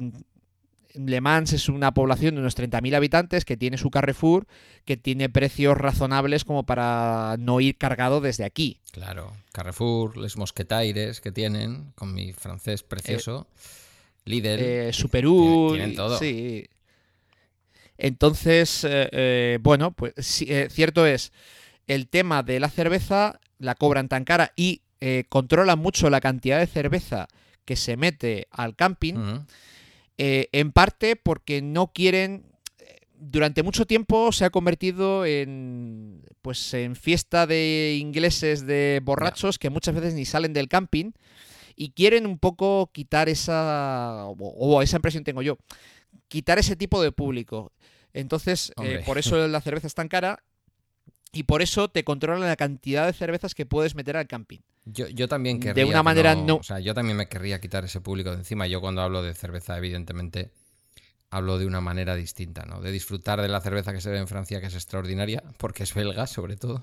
[0.94, 4.46] Le Mans es una población de unos 30.000 habitantes que tiene su Carrefour,
[4.85, 8.80] que tiene precios razonables como para no ir cargado desde aquí.
[8.92, 13.48] Claro, Carrefour, Les Mosquetaires que tienen, con mi francés precioso,
[14.24, 14.61] Lidl.
[14.61, 16.18] Eh, Superú, tienen todo.
[16.18, 16.68] sí.
[17.98, 21.32] Entonces, eh, eh, bueno, pues sí, eh, cierto es,
[21.87, 26.59] el tema de la cerveza la cobran tan cara y eh, controlan mucho la cantidad
[26.59, 27.29] de cerveza
[27.64, 29.14] que se mete al camping,
[30.18, 32.46] eh, en parte porque no quieren.
[32.79, 39.59] eh, Durante mucho tiempo se ha convertido en pues en fiesta de ingleses de borrachos
[39.59, 41.12] que muchas veces ni salen del camping
[41.75, 45.59] y quieren un poco quitar esa o, o esa impresión tengo yo,
[46.29, 47.72] quitar ese tipo de público.
[48.14, 50.42] Entonces, eh, por eso la cerveza es tan cara
[51.32, 54.60] y por eso te controlan la cantidad de cervezas que puedes meter al camping.
[54.84, 55.86] Yo, yo también De querría.
[55.86, 58.66] una que manera no- O sea, yo también me querría quitar ese público de encima.
[58.66, 60.52] Yo cuando hablo de cerveza, evidentemente,
[61.30, 62.80] hablo de una manera distinta, ¿no?
[62.80, 65.92] De disfrutar de la cerveza que se ve en Francia, que es extraordinaria, porque es
[65.92, 66.82] belga, sobre todo.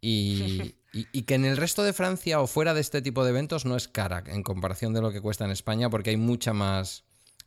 [0.00, 3.30] Y, y- y que en el resto de Francia o fuera de este tipo de
[3.30, 6.52] eventos no es cara en comparación de lo que cuesta en España, porque hay mucha
[6.52, 7.04] más.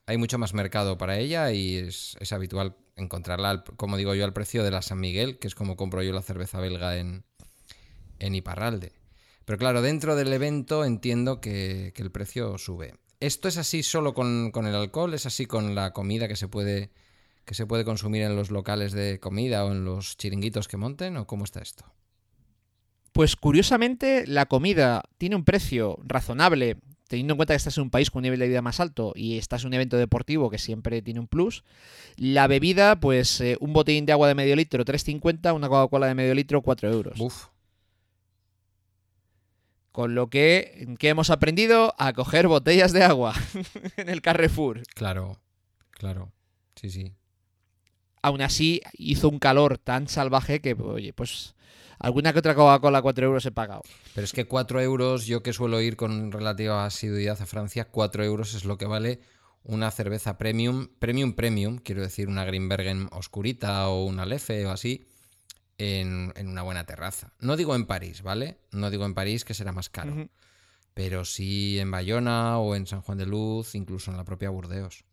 [0.07, 4.25] Hay mucho más mercado para ella y es, es habitual encontrarla, al- como digo yo,
[4.25, 7.23] al precio de la San Miguel, que es como compro yo la cerveza belga en,
[8.19, 8.93] en Iparralde.
[9.45, 12.95] Pero claro, dentro del evento entiendo que, que el precio sube.
[13.19, 15.13] ¿Esto es así solo con, con el alcohol?
[15.13, 16.91] ¿Es así con la comida que se puede
[17.45, 21.15] que se puede consumir en los locales de comida o en los chiringuitos que monten?
[21.17, 21.85] ¿O cómo está esto?
[23.11, 27.89] Pues curiosamente la comida tiene un precio razonable, teniendo en cuenta que estás en un
[27.89, 30.57] país con un nivel de vida más alto y estás en un evento deportivo que
[30.57, 31.63] siempre tiene un plus.
[32.17, 36.15] La bebida, pues eh, un botellín de agua de medio litro 3,50, una Coca-Cola de
[36.15, 37.19] medio litro 4 euros.
[37.19, 37.47] Uf,
[39.91, 41.93] Con lo que, ¿qué hemos aprendido?
[41.97, 43.33] A coger botellas de agua
[43.97, 44.83] en el Carrefour.
[44.93, 45.39] claro,
[45.91, 46.31] claro.
[46.75, 47.13] Sí, sí.
[48.21, 51.55] Aún así, hizo un calor tan salvaje que, oye, pues
[51.99, 53.81] alguna que otra Coca-Cola 4 euros he pagado.
[54.13, 58.23] Pero es que 4 euros, yo que suelo ir con relativa asiduidad a Francia, 4
[58.23, 59.19] euros es lo que vale
[59.63, 65.07] una cerveza premium, premium premium, quiero decir una Greenbergen oscurita o una Lefe o así,
[65.77, 67.33] en, en una buena terraza.
[67.39, 68.59] No digo en París, ¿vale?
[68.71, 70.13] No digo en París que será más caro,
[70.93, 75.03] pero sí en Bayona o en San Juan de Luz, incluso en la propia Burdeos.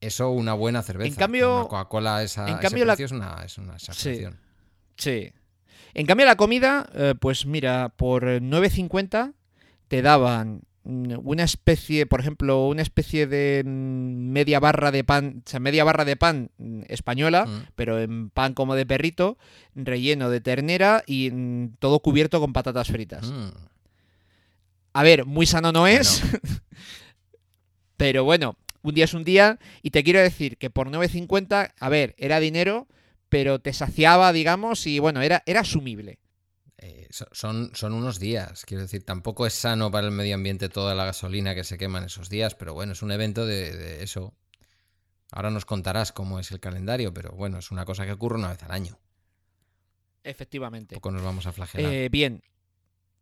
[0.00, 1.08] Eso, una buena cerveza.
[1.08, 4.38] En cambio- Una Coca-Cola esa, en ese cambio la- es una, es una exageración.
[4.96, 5.32] Sí.
[5.94, 9.32] En cambio, la comida, eh, pues mira, por 9.50
[9.88, 15.42] te daban mm, una especie, por ejemplo, una especie de mm, media barra de pan,
[15.46, 17.62] o sea, media barra de pan mm, española, Mm.
[17.74, 19.38] pero en pan como de perrito,
[19.74, 23.26] relleno de ternera y mm, todo cubierto con patatas fritas.
[23.30, 23.48] Mm.
[24.94, 26.22] A ver, muy sano no es,
[27.96, 31.88] pero bueno, un día es un día y te quiero decir que por 9.50, a
[31.88, 32.86] ver, era dinero,
[33.28, 36.18] pero te saciaba, digamos, y bueno, era, era asumible.
[36.78, 40.68] Eh, so- son, son unos días, quiero decir, tampoco es sano para el medio ambiente
[40.68, 43.76] toda la gasolina que se quema en esos días, pero bueno, es un evento de,
[43.76, 44.34] de eso.
[45.32, 48.50] Ahora nos contarás cómo es el calendario, pero bueno, es una cosa que ocurre una
[48.50, 48.98] vez al año.
[50.22, 50.94] Efectivamente.
[50.94, 51.92] Poco nos vamos a flagelar.
[51.92, 52.42] Eh, bien.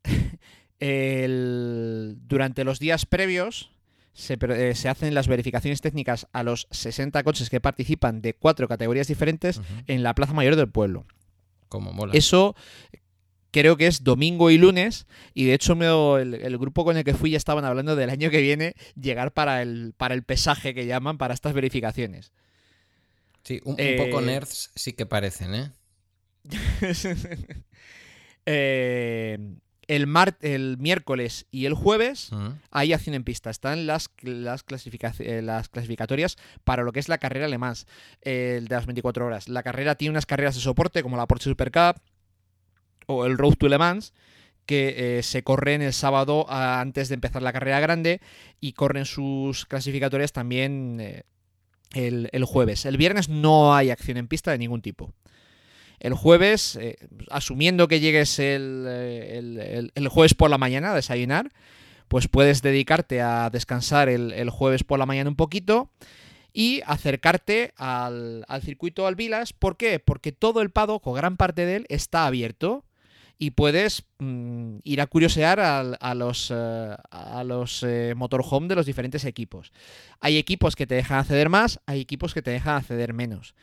[0.79, 3.71] El- Durante los días previos
[4.17, 8.67] se, eh, se hacen las verificaciones técnicas a los 60 coches que participan de cuatro
[8.67, 11.07] categorías diferentes en la Plaza Mayor del pueblo.
[11.69, 12.13] Como mola.
[12.15, 12.57] Eso
[13.51, 15.87] creo que es domingo y lunes y de hecho me-
[16.21, 19.33] el, el grupo con el que fui ya estaban hablando del año que viene llegar
[19.33, 22.33] para el, para el pesaje que llaman para estas verificaciones.
[23.45, 25.71] Sí, un, un eh, poco nerds sí que parecen, ¿eh?
[28.49, 29.39] Eh,
[29.89, 32.31] el, mar- el miércoles y el jueves
[32.71, 33.51] hay acción en pista.
[33.51, 34.65] Están las, las,
[35.21, 37.75] eh, las clasificatorias para lo que es la carrera alemán
[38.23, 39.49] el de las 24 horas.
[39.49, 42.01] La carrera tiene unas carreras de soporte como la Porsche Super Cup
[43.07, 44.13] o el Road to Le Mans
[44.67, 48.21] que eh, se corren el sábado a- antes de empezar la carrera grande
[48.61, 51.23] y corren sus clasificatorias también eh,
[51.95, 52.85] el, el jueves.
[52.85, 55.13] El viernes no hay acción en pista de ningún tipo.
[56.01, 56.97] El jueves, eh,
[57.31, 61.51] asumiendo que llegues el, eh, el- el- el jueves por la mañana a desayunar,
[62.09, 65.91] pues puedes dedicarte a descansar el, jueves por la mañana un poquito
[66.53, 69.53] y acercarte al, al circuito Alvilas.
[69.53, 69.99] ¿Por qué?
[69.99, 72.85] Porque todo el paddock, o gran parte de él, está abierto
[73.39, 79.25] y puedes mm, ir a curiosear a, los, eh, a los motorhome de los diferentes
[79.25, 79.73] equipos.
[80.21, 83.55] Hay equipos que te dejan acceder más, hay equipos que te dejan acceder menos.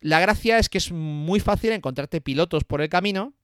[0.00, 3.34] La gracia es que es muy fácil encontrarte pilotos por el camino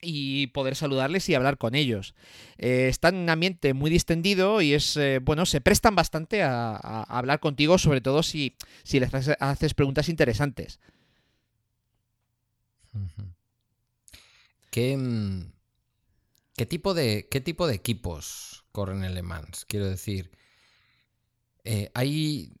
[0.00, 2.14] y poder saludarles y hablar con ellos.
[2.58, 6.74] Eh, están en un ambiente muy distendido y es, eh, bueno, se prestan bastante a,
[7.04, 10.80] hablar contigo, sobre todo si, si les haces, preguntas interesantes.
[14.70, 15.52] ¿Qué, mm,
[16.56, 19.64] qué tipo de, ¿Qué tipo de equipos corren en Le Mans?
[19.66, 20.32] Quiero decir,
[21.64, 22.52] eh, ¿hay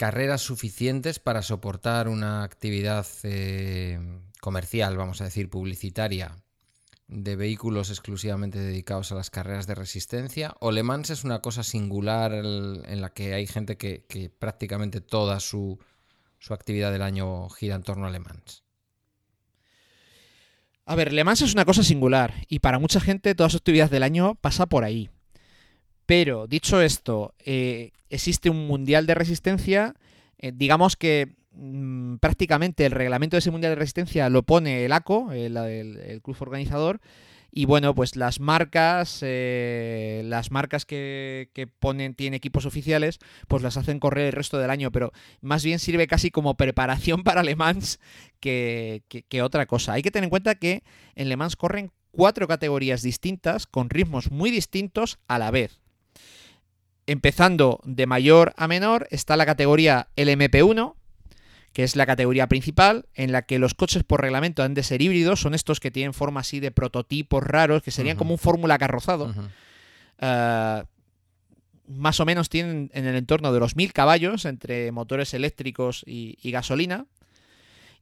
[0.00, 4.00] carreras suficientes para soportar una actividad eh,
[4.40, 6.36] comercial, vamos a decir, publicitaria,
[7.06, 10.54] de vehículos exclusivamente dedicados a las carreras de resistencia?
[10.58, 15.02] ¿O Le Mans es una cosa singular en la que hay gente que, que prácticamente
[15.02, 15.78] toda su,
[16.38, 18.64] su actividad del año gira en torno a Le Mans?
[20.86, 23.90] A ver, Le Mans es una cosa singular y para mucha gente toda su actividad
[23.90, 25.10] del año pasa por ahí.
[26.10, 29.94] Pero, dicho esto, eh, existe un mundial de resistencia.
[30.38, 34.90] eh, digamos que mm, prácticamente el reglamento de ese mundial de resistencia lo pone el
[34.92, 36.98] ACO, el, club organizador.
[37.52, 43.76] Y bueno, pues las marcas, eh, las marcas que, ponen, tienen equipos oficiales, pues las
[43.76, 44.90] hacen correr el resto del año.
[44.90, 48.00] Pero más bien sirve casi como preparación para Le Mans
[48.40, 49.92] que- que otra cosa.
[49.92, 50.82] Hay que tener en cuenta que
[51.14, 55.80] en Le Mans corren cuatro categorías distintas con ritmos muy distintos a la vez.
[57.10, 60.94] Empezando de mayor a menor está la categoría LMP1,
[61.72, 65.02] que es la categoría principal, en la que los coches por reglamento han de ser
[65.02, 68.78] híbridos, son estos que tienen forma así de prototipos raros, que serían como un fórmula
[68.78, 69.34] carrozado.
[70.20, 70.84] Ah,
[71.88, 76.38] más o menos tienen en el entorno de los 1000 caballos entre motores eléctricos y,
[76.40, 77.06] y gasolina.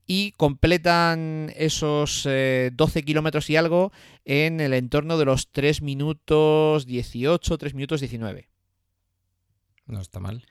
[0.07, 3.91] y completan esos 12 kilómetros y algo
[4.27, 8.48] en el entorno de los 3 minutos 18, 3 minutos 19.
[9.89, 10.47] No está mal.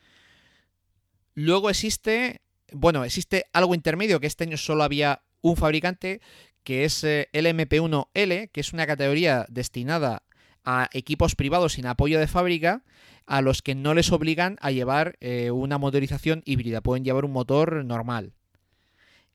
[1.33, 6.19] Luego existe, bueno, existe algo intermedio que este año solo había un fabricante,
[6.63, 10.23] que es el MP1L, que es una categoría destinada
[10.65, 12.83] a equipos privados sin apoyo de fábrica
[13.25, 17.31] a los que no les obligan a llevar eh, una motorización híbrida, pueden llevar un
[17.31, 18.33] motor normal.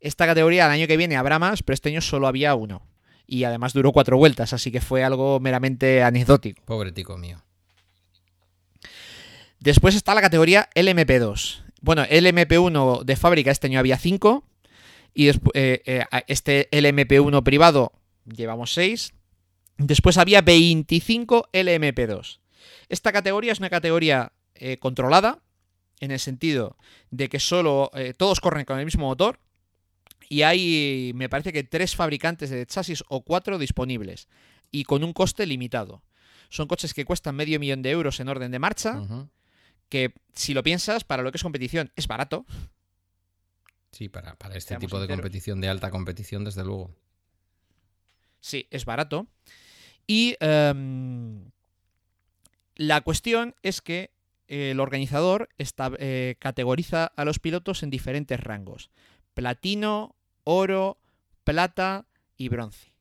[0.00, 2.82] Esta categoría el año que viene habrá más, pero este año solo había uno.
[3.26, 6.62] Y además duró cuatro vueltas, así que fue algo meramente anecdótico.
[6.64, 7.42] Pobre tico mío.
[9.62, 11.62] Después está la categoría LMP2.
[11.82, 14.44] Bueno, LMP1 de fábrica este año había 5.
[15.14, 17.92] Y eh, eh, este LMP1 privado
[18.24, 19.14] llevamos 6.
[19.78, 22.40] Después había 25 LMP2.
[22.88, 25.38] Esta categoría es una categoría eh, controlada,
[26.00, 26.76] en el sentido
[27.12, 29.38] de que solo todos corren con el mismo motor.
[30.28, 34.26] Y hay, me parece que tres fabricantes de chasis o cuatro disponibles.
[34.72, 36.02] Y con un coste limitado.
[36.48, 39.00] Son coches que cuestan medio millón de euros en orden de marcha.
[39.92, 42.46] Que si lo piensas, para lo que es competición, es barato.
[43.90, 46.90] Sí, para, para este Seamos tipo de competición, de alta competición, desde luego.
[48.40, 49.26] Sí, es barato.
[50.06, 51.50] Y em,
[52.74, 54.10] la cuestión es que
[54.48, 58.88] el organizador esta- eh, categoriza a los pilotos en diferentes rangos.
[59.34, 60.96] Platino, oro,
[61.44, 62.06] plata
[62.38, 62.94] y bronce.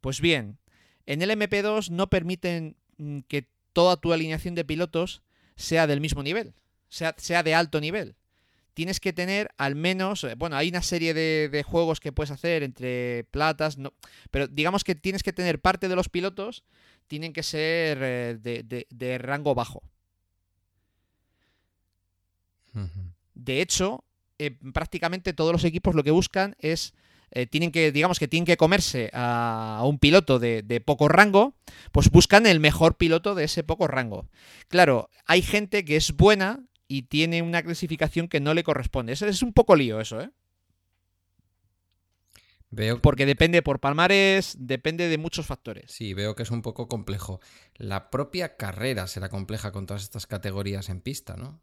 [0.00, 0.56] Pues bien,
[1.04, 5.20] en el MP2 no permiten mm, que toda tu alineación de pilotos
[5.56, 6.54] sea del mismo nivel,
[6.88, 8.14] sea, sea de alto nivel.
[8.74, 12.30] Tienes que tener al menos, eh, bueno, hay una serie de, de juegos que puedes
[12.30, 13.92] hacer entre platas, no,
[14.30, 16.64] pero digamos que tienes que tener parte de los pilotos,
[17.06, 19.82] tienen que ser eh, de, de- de rango bajo.
[23.34, 24.04] De hecho,
[24.38, 26.94] eh, prácticamente todos los equipos lo que buscan es,
[27.32, 31.08] eh, tienen que, digamos que tienen que comerse a, a un piloto de, de poco
[31.08, 31.54] rango,
[31.90, 34.28] pues buscan el mejor piloto de ese poco rango.
[34.68, 39.12] Claro, hay gente que es buena y tiene una clasificación que no le corresponde.
[39.14, 40.30] Eso es un poco lío eso, ¿eh?
[42.70, 45.90] Veo, Porque depende por palmares, depende de muchos factores.
[45.90, 47.40] sí, veo que es un poco complejo.
[47.76, 51.60] La propia carrera será compleja con todas estas categorías en pista, ¿no?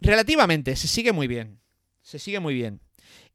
[0.00, 1.60] Relativamente, se sigue muy bien.
[2.02, 2.80] Se sigue muy bien.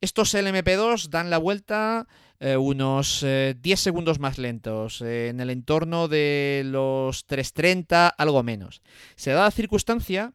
[0.02, 2.08] Estos LMP2 dan la vuelta
[2.40, 8.44] eh, unos eh, 10 segundos más lentos, eh, en el entorno de los 3.30, algo
[8.44, 8.82] menos.
[9.18, 10.34] Se da la circunstancia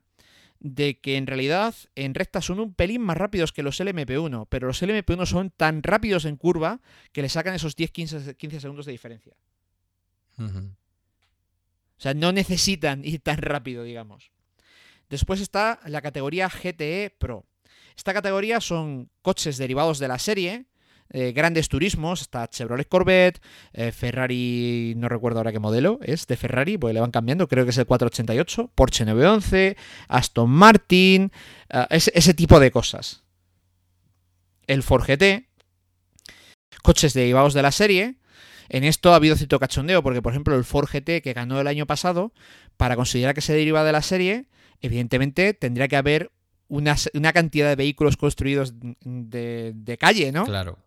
[0.60, 4.66] de que en realidad en recta son un pelín más rápidos que los LMP1, pero
[4.66, 6.80] los LMP1 son tan rápidos en curva
[7.12, 9.34] que le sacan esos 10-15 15 segundos de diferencia.
[10.38, 14.30] O sea, no necesitan ir tan rápido, digamos.
[15.08, 17.46] Después está la categoría GTE Pro.
[17.96, 20.66] Esta categoría son coches derivados de la serie,
[21.10, 23.40] eh, grandes turismos, está Chevrolet Corvette,
[23.72, 27.64] eh, Ferrari, no recuerdo ahora qué modelo es de Ferrari, porque le van cambiando, creo
[27.64, 29.76] que es el 488, Porsche 911,
[30.08, 31.30] Aston Martin,
[31.68, 33.22] eh, ese, ese tipo de cosas.
[34.66, 35.46] El Ford GT,
[36.82, 38.16] coches derivados de la serie.
[38.70, 41.66] En esto ha habido cierto cachondeo, porque por ejemplo el Ford GT que ganó el
[41.66, 42.32] año pasado,
[42.76, 44.46] para considerar que se deriva de la serie,
[44.80, 46.32] evidentemente tendría que haber
[46.68, 48.74] una, una cantidad de vehículos construidos
[49.04, 50.44] de, de calle, ¿no?
[50.44, 50.78] Claro.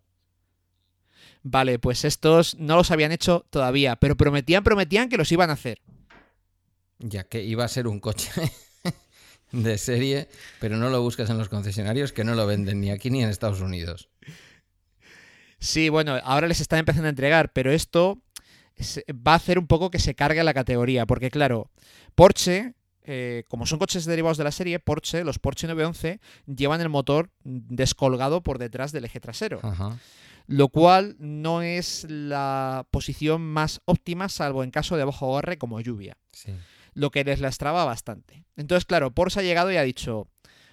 [1.44, 5.54] Vale, pues estos no los habían hecho todavía, pero prometían, prometían que los iban a
[5.54, 5.80] hacer.
[7.00, 8.30] Ya que iba a ser un coche
[9.52, 10.28] de serie,
[10.60, 13.30] pero no lo buscas en los concesionarios que no lo venden ni aquí ni en
[13.30, 14.10] Estados Unidos.
[15.60, 18.22] Sí, bueno, ahora les están empezando a entregar, pero esto
[18.76, 21.72] es- va a hacer un poco que se cargue la categoría, porque claro,
[22.16, 22.74] Porsche,
[23.08, 27.32] eh, como son coches derivados de la serie, Porsche, los Porsche 911, llevan el motor
[27.44, 29.60] descolgado por detrás del eje trasero.
[29.64, 29.98] Ajá.
[30.50, 35.82] lo cual no es la posición más óptima salvo en caso de bajo agarre como
[35.82, 36.54] lluvia, Sí.
[36.94, 38.46] lo que les lastraba bastante.
[38.56, 40.30] Entonces, claro, Porsche ha llegado y ha dicho,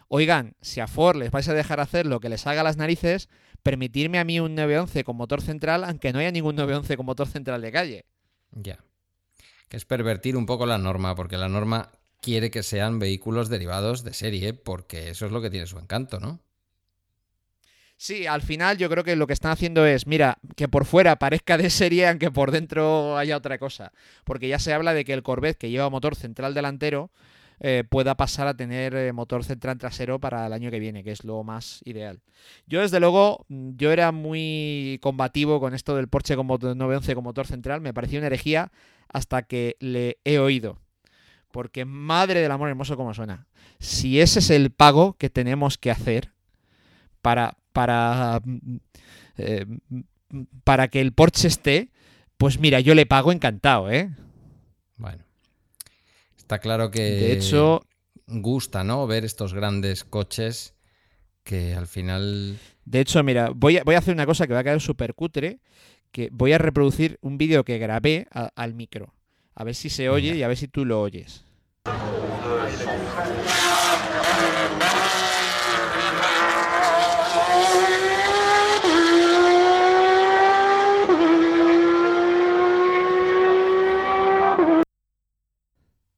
[0.06, 3.28] oigan, si a Ford les vais a dejar hacer lo que les haga las narices,
[3.64, 7.26] permitirme a mí un 911 con motor central, aunque no haya ningún 911 con motor
[7.26, 8.04] central de calle.
[8.52, 8.78] Ya.
[9.68, 11.90] Que es pervertir un poco la norma, porque la norma
[12.24, 16.20] quiere que sean vehículos derivados de serie, porque eso es lo que tiene su encanto,
[16.20, 16.40] ¿no?
[17.96, 21.16] Sí, al final yo creo que lo que están haciendo es, mira, que por fuera
[21.16, 23.92] parezca de serie, aunque por dentro haya otra cosa.
[24.24, 27.10] Porque ya se habla de que el Corvette, que lleva motor central delantero,
[27.60, 31.12] eh, pueda pasar a tener eh, motor central trasero para el año que viene, que
[31.12, 32.20] es lo más ideal.
[32.66, 37.14] Yo, desde luego, mm, yo era muy combativo con esto del Porsche con motor 911
[37.14, 38.72] con motor central, me parecía una herejía
[39.08, 40.83] hasta que le he oído.
[41.54, 43.46] Porque madre del amor hermoso como suena.
[43.78, 46.32] Si ese es el pago que tenemos que hacer
[47.22, 48.40] para para,
[49.36, 49.66] eh,
[50.64, 51.90] para que el Porsche esté,
[52.38, 54.10] pues mira, yo le pago encantado, ¿eh?
[54.96, 55.22] Bueno.
[56.36, 57.84] Está claro que De hecho,
[58.26, 59.06] gusta, ¿no?
[59.06, 60.74] Ver estos grandes coches
[61.44, 62.58] que al final...
[62.84, 65.14] de hecho, mira, voy a, voy a hacer una cosa que va a quedar súper
[65.14, 65.60] cutre,
[66.10, 69.14] que voy a reproducir un vídeo que grabé a- al micro.
[69.56, 71.43] A ver si se oye y a ver si tú lo oyes.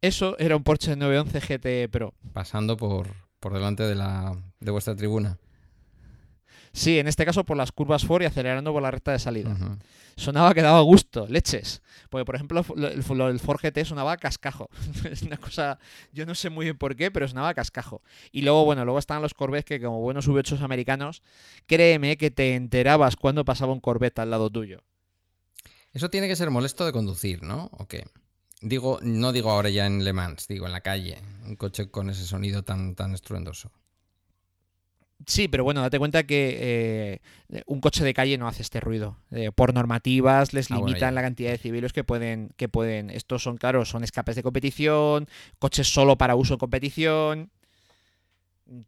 [0.07, 2.15] Eso era un Porsche 911 GT Pro.
[2.33, 3.09] pasando por,
[3.41, 5.37] por delante de, la, de vuestra tribuna.
[6.77, 9.57] Sí, en este caso por las curvas Ford y acelerando por la recta de salida.
[10.15, 11.81] Sonaba que daba gusto, leches.
[12.11, 14.69] Porque, por ejemplo, el, el, el Ford GT sonaba a cascajo.
[15.11, 15.79] es una cosa,
[16.13, 18.03] yo no sé muy bien por qué, pero sonaba a cascajo.
[18.31, 21.23] Y luego, bueno, luego estaban los Corvettes que, como buenos V8 americanos,
[21.67, 24.83] créeme que te enterabas cuando pasaba un Corvette al lado tuyo.
[25.95, 27.71] Eso tiene que ser molesto de conducir, ¿no?
[27.73, 28.05] ¿O qué?
[28.61, 31.23] Digo, no digo ahora ya en Le Mans, digo en la calle.
[31.47, 33.73] Un coche con ese sonido tan, tan estruendoso.
[35.25, 39.17] Sí, pero bueno, date cuenta que eh, un coche de calle no hace este ruido.
[39.31, 43.09] Eh, por normativas les Ah, bueno, limitan la cantidad de civiles que pueden, que pueden.
[43.11, 45.27] Estos son, claro, son escapes de competición,
[45.59, 47.51] coches solo para uso en competición.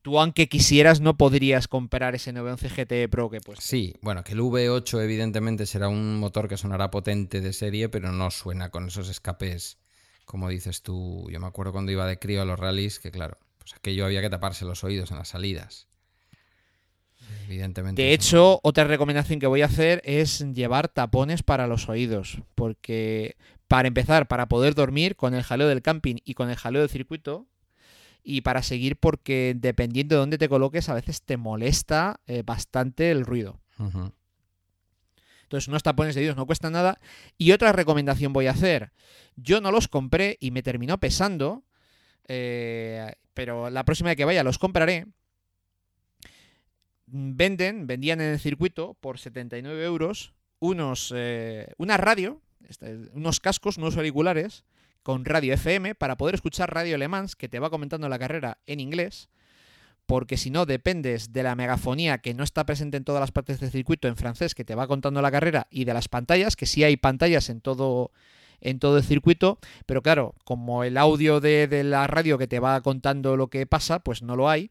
[0.02, 3.60] Tú, aunque quisieras, no podrías comprar ese 911 GT Pro que pues.
[3.62, 8.12] Sí, bueno, que el V8 evidentemente será un motor que sonará potente de serie, pero
[8.12, 9.78] no suena con esos escapes,
[10.24, 11.28] como dices tú.
[11.30, 14.20] Yo me acuerdo cuando iba de crío a los rallies, que claro, pues aquello había
[14.20, 15.87] que taparse los oídos en las salidas.
[17.46, 18.02] Evidentemente.
[18.02, 22.38] De hecho, otra recomendación que voy a hacer es llevar tapones para los oídos.
[22.54, 23.36] Porque,
[23.68, 26.90] para empezar, para poder dormir con el jaleo del camping y con el jaleo del
[26.90, 27.46] circuito.
[28.22, 33.10] Y para seguir, porque dependiendo de dónde te coloques, a veces te molesta eh, bastante
[33.10, 33.60] el ruido.
[35.44, 37.00] Entonces, unos tapones de oídos no cuestan nada.
[37.38, 38.92] Y otra recomendación voy a hacer.
[39.36, 41.62] Yo no los compré y me terminó pesando.
[42.26, 45.06] eh, pero la próxima vez que vaya los compraré.
[47.10, 53.78] Venden, vendían en el circuito por 79 euros unos, eh, una radio, este, unos cascos,
[53.78, 54.64] unos auriculares
[55.02, 58.80] con radio FM para poder escuchar radio alemán que te va comentando la carrera en
[58.80, 59.30] inglés.
[60.04, 63.60] Porque si no, dependes de la megafonía que no está presente en todas las partes
[63.60, 66.66] del circuito en francés que te va contando la carrera y de las pantallas, que
[66.66, 68.10] sí hay pantallas en todo,
[68.60, 72.58] en todo el circuito, pero claro, como el audio de, de la radio que te
[72.58, 74.70] va contando lo que pasa, pues no lo hay.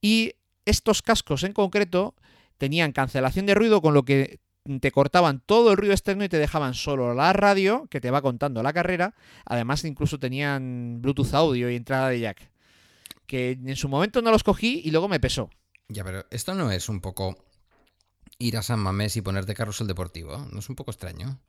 [0.00, 0.34] Y
[0.64, 2.14] estos cascos en concreto
[2.58, 4.40] tenían cancelación de ruido, con lo que
[4.80, 8.22] te cortaban todo el ruido externo y te dejaban solo la radio que te va
[8.22, 9.14] contando la carrera.
[9.44, 12.50] Además, incluso tenían Bluetooth audio y entrada de jack.
[13.26, 15.50] Que en su momento no los cogí y luego me pesó.
[15.88, 17.36] Ya, pero esto no es un poco
[18.38, 20.46] ir a San Mamés y ponerte carrusel deportivo.
[20.52, 21.40] ¿No es un poco extraño?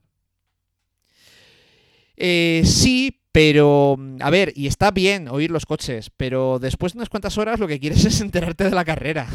[2.16, 7.10] Eh, sí, pero a ver, y está bien oír los coches, pero después de unas
[7.10, 9.28] cuantas horas lo que quieres es enterarte de la carrera.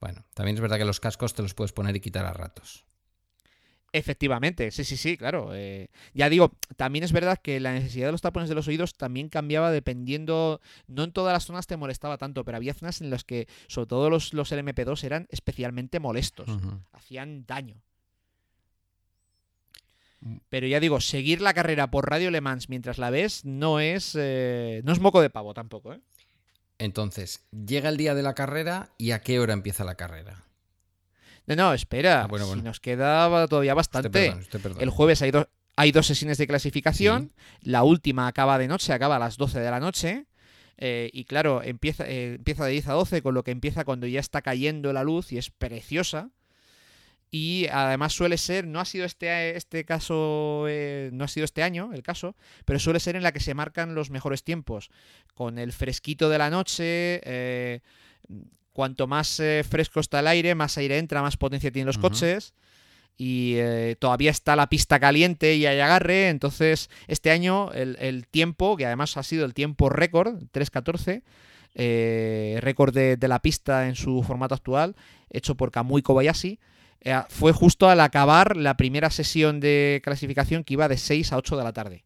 [0.00, 2.86] Bueno, también es verdad que los cascos te los puedes poner y quitar a ratos.
[3.92, 5.50] Efectivamente, sí, sí, sí, claro.
[5.54, 8.94] eh, ya digo, también es verdad que la necesidad de los tapones de los oídos
[8.94, 13.10] también cambiaba dependiendo, no en todas las zonas te molestaba tanto, pero había zonas en
[13.10, 16.48] las que, sobre todo los, los LMP2, eran especialmente molestos,
[16.92, 17.82] hacían daño.
[20.20, 20.36] Mm.
[20.48, 24.16] Pero ya digo, seguir la carrera por Radio Le Mans mientras la ves no es,
[24.18, 26.00] eh, no es moco de pavo tampoco, ¿eh?
[26.78, 30.44] Entonces, llega el día de la carrera y a qué hora empieza la carrera.
[31.46, 34.08] No, no, espera, Ah, bueno, si nos queda todavía bastante.
[34.08, 34.82] Usted perdón, usted perdón.
[34.82, 37.32] El jueves hay, do- hay dos sesiones de clasificación.
[37.62, 40.26] La última acaba de noche, acaba a las 12 de la noche.
[40.80, 44.06] eh, y claro, empieza, eh, empieza de 10 a 12, con lo que empieza cuando
[44.06, 46.30] ya está cayendo la luz y es preciosa.
[47.30, 51.62] Y además suele ser, no ha sido este, este caso, eh, no ha sido este
[51.62, 54.90] año el caso, pero suele ser en la que se marcan los mejores tiempos.
[55.34, 57.80] Con el fresquito de la noche, eh,
[58.72, 62.54] cuanto más eh, fresco está el aire, más aire entra, más potencia tienen los coches
[63.18, 66.28] y eh, todavía está la pista caliente y hay agarre.
[66.28, 71.22] Entonces, este año el, el tiempo, que además ha sido el tiempo récord, 3.14,
[71.74, 74.94] eh, récord de, de la pista en su formato actual,
[75.30, 76.60] hecho por Kamui Kobayashi,
[77.02, 81.36] eh, fue justo al acabar la primera sesión de clasificación que iba de 6 a
[81.38, 82.04] 8 de la tarde.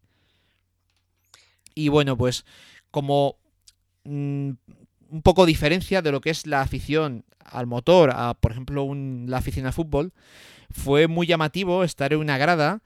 [1.75, 2.45] Y bueno, pues
[2.91, 3.37] como
[4.05, 4.51] mm,
[5.11, 9.27] un poco diferencia de lo que es la afición al motor a, por ejemplo, un-
[9.29, 10.13] la afición al fútbol,
[10.71, 12.83] fue muy llamativo estar en una grada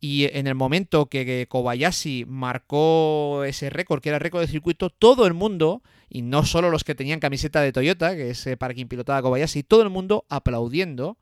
[0.00, 5.26] Y en el momento que Kobayashi marcó ese récord, que era récord del circuito, todo
[5.26, 8.88] el mundo, y no solo los que tenían camiseta de Toyota, que es para quien
[8.88, 11.18] pilotaba Kobayashi, todo el mundo aplaudiendo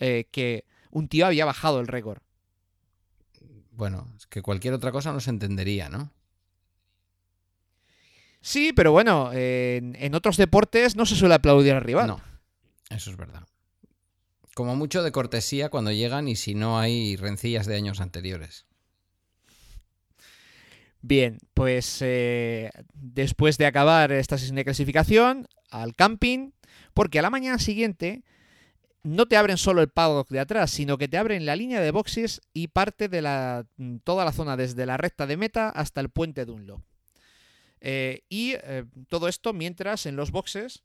[0.00, 2.20] eh, que un tío había bajado el récord.
[3.70, 6.12] Bueno, es que cualquier otra cosa no se entendería, ¿no?
[8.42, 12.06] Sí, pero bueno, en, en otros deportes no se suele aplaudir al rival.
[12.06, 12.20] No,
[12.88, 13.46] eso es verdad.
[14.54, 18.66] Como mucho de cortesía cuando llegan y si no hay rencillas de años anteriores.
[21.02, 26.50] Bien, pues eh, después de acabar esta sesión de clasificación, al camping,
[26.92, 28.22] porque a la mañana siguiente
[29.02, 31.90] no te abren solo el paddock de atrás, sino que te abren la línea de
[31.90, 33.66] boxes y parte de la,
[34.04, 36.84] toda la zona desde la recta de meta hasta el puente de un
[37.80, 40.82] Eh, y eh, todo esto mientras en los boxes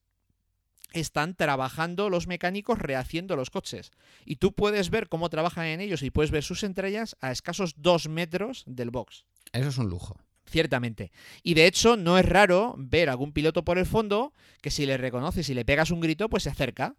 [0.93, 3.91] están trabajando los mecánicos rehaciendo los coches.
[4.23, 7.73] Y tú puedes ver cómo trabajan en ellos y puedes ver sus entregas a escasos
[7.77, 9.25] dos metros del box.
[9.51, 10.17] Eso es un lujo.
[10.47, 11.11] Ciertamente.
[11.43, 14.97] Y de hecho, no es raro ver algún piloto por el fondo que si le
[14.97, 16.95] reconoces y le pegas un grito, pues se acerca.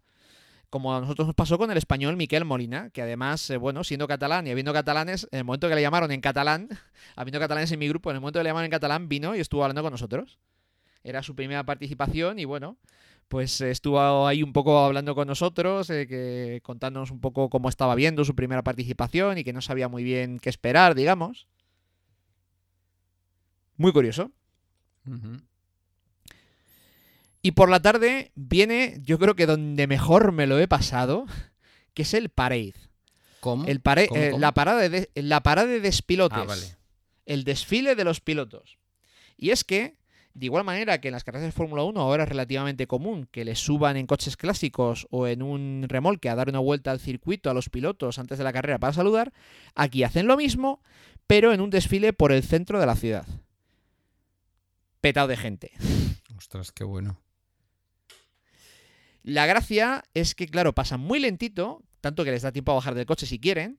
[0.69, 4.07] Como a nosotros nos pasó con el español Miquel Molina, que además, eh, bueno, siendo
[4.07, 6.67] catalán y habiendo catalanes, en el momento que le llamaron en catalán,
[7.15, 9.39] habiendo catalanes en mi grupo, en el momento que le llamaron en catalán, vino y
[9.39, 10.39] estuvo hablando con nosotros.
[11.03, 12.77] Era su primera participación y bueno,
[13.27, 17.95] pues estuvo ahí un poco hablando con nosotros, eh, que, contándonos un poco cómo estaba
[17.95, 21.47] viendo su primera participación y que no sabía muy bien qué esperar, digamos.
[23.77, 24.31] Muy curioso.
[27.41, 31.25] Y por la tarde viene, yo creo que donde mejor me lo he pasado,
[31.93, 32.73] que es el parade.
[33.39, 33.65] ¿Cómo?
[33.65, 34.41] El pare- ¿Cómo, eh, cómo?
[34.41, 36.37] La, parada de, la parada de despilotes.
[36.39, 36.75] Ah, vale.
[37.25, 38.77] El desfile de los pilotos.
[39.37, 39.95] Y es que,
[40.33, 43.45] de igual manera que en las carreras de Fórmula 1 ahora es relativamente común que
[43.45, 47.49] les suban en coches clásicos o en un remolque a dar una vuelta al circuito
[47.49, 49.31] a los pilotos antes de la carrera para saludar,
[49.75, 50.81] aquí hacen lo mismo,
[51.27, 53.25] pero en un desfile por el centro de la ciudad.
[55.01, 55.71] Petado de gente.
[56.37, 57.19] Ostras, qué bueno.
[59.27, 62.95] La gracia es que, claro, pasan muy lentito, tanto que les da tiempo a bajar
[62.95, 63.77] del coche si quieren.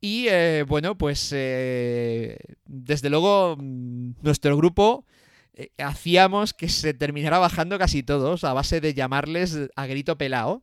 [0.00, 5.04] Y eh, bueno, pues eh, desde luego mm, nuestro grupo
[5.52, 10.62] eh, hacíamos que se terminara bajando casi todos a base de llamarles a grito pelao.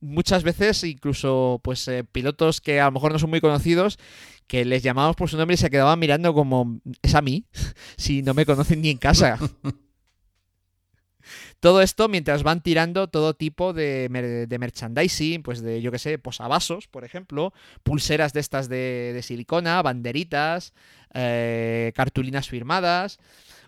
[0.00, 3.98] Muchas veces incluso pues pilotos que a lo mejor no son muy conocidos
[4.46, 7.44] que les llamábamos por su nombre y se quedaban mirando como es a mí
[7.98, 9.38] si no me conocen ni en casa
[11.60, 15.98] todo esto mientras van tirando todo tipo de, mer- de merchandising, pues de, yo que
[15.98, 17.52] sé, posavasos, por ejemplo,
[17.82, 20.72] pulseras de estas de, de silicona, banderitas,
[21.12, 23.18] eh, cartulinas firmadas,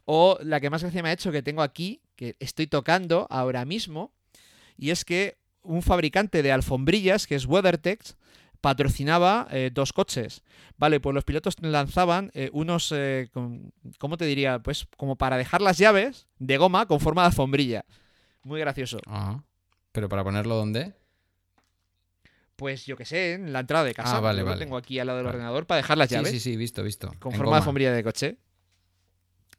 [0.07, 3.64] o la que más gracia me ha hecho que tengo aquí, que estoy tocando ahora
[3.64, 4.12] mismo,
[4.76, 8.01] y es que un fabricante de alfombrillas, que es WeatherTech,
[8.62, 10.42] patrocinaba eh, dos coches.
[10.78, 14.60] Vale, pues los pilotos lanzaban eh, unos, eh, con- ¿cómo te diría?
[14.60, 17.84] Pues como para dejar las llaves de goma con forma de alfombrilla.
[18.44, 18.98] Muy gracioso.
[19.06, 19.44] Ajá.
[19.92, 20.94] ¿Pero para ponerlo dónde?
[22.56, 24.16] Pues yo que sé, en la entrada de casa.
[24.18, 24.64] Ah, vale, Yo lo vale.
[24.64, 25.36] tengo aquí al lado del Vale.
[25.36, 27.08] ordenador para dejar las Sí, llaves sí, sí, visto, visto.
[27.18, 27.56] con En forma goma.
[27.56, 28.36] de alfombrilla de coche.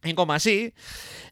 [0.03, 0.73] En goma, sí.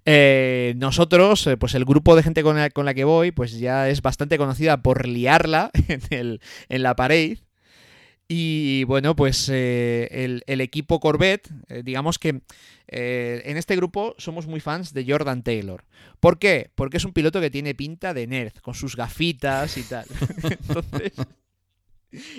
[0.06, 3.58] Eh, nosotros, eh, pues el grupo de gente con la, con la que voy, pues
[3.60, 7.38] ya es bastante conocida por liarla en, el, en la pared.
[8.34, 12.44] Y bueno, pues eh, el, equipo Corvette, eh, digamos que
[12.88, 15.84] eh, en este grupo somos muy fans de Jordan Taylor.
[16.22, 16.72] ¿Por qué?
[16.76, 20.06] Porque es un piloto que tiene pinta de nerd, con sus gafitas y tal.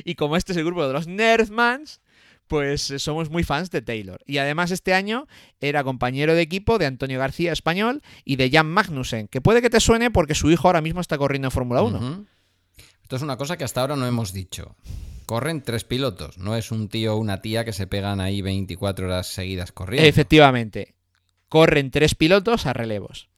[0.05, 2.03] Y como este es el grupo de los Nerdmans,
[2.47, 4.21] pues somos muy fans de Taylor.
[4.27, 5.27] Y además este año
[5.61, 9.71] era compañero de equipo de Antonio García Español y de Jan Magnussen, que puede que
[9.71, 11.99] te suene porque su hijo ahora mismo está corriendo en Fórmula 1.
[11.99, 12.27] Ujú.
[13.03, 14.77] Esto es una cosa que hasta ahora no hemos dicho.
[15.33, 19.07] Corren tres pilotos, no es un tío o una tía que se pegan ahí 24
[19.07, 20.07] horas seguidas corriendo.
[20.07, 20.95] Efectivamente.
[21.49, 23.31] Corren tres pilotos a relevos.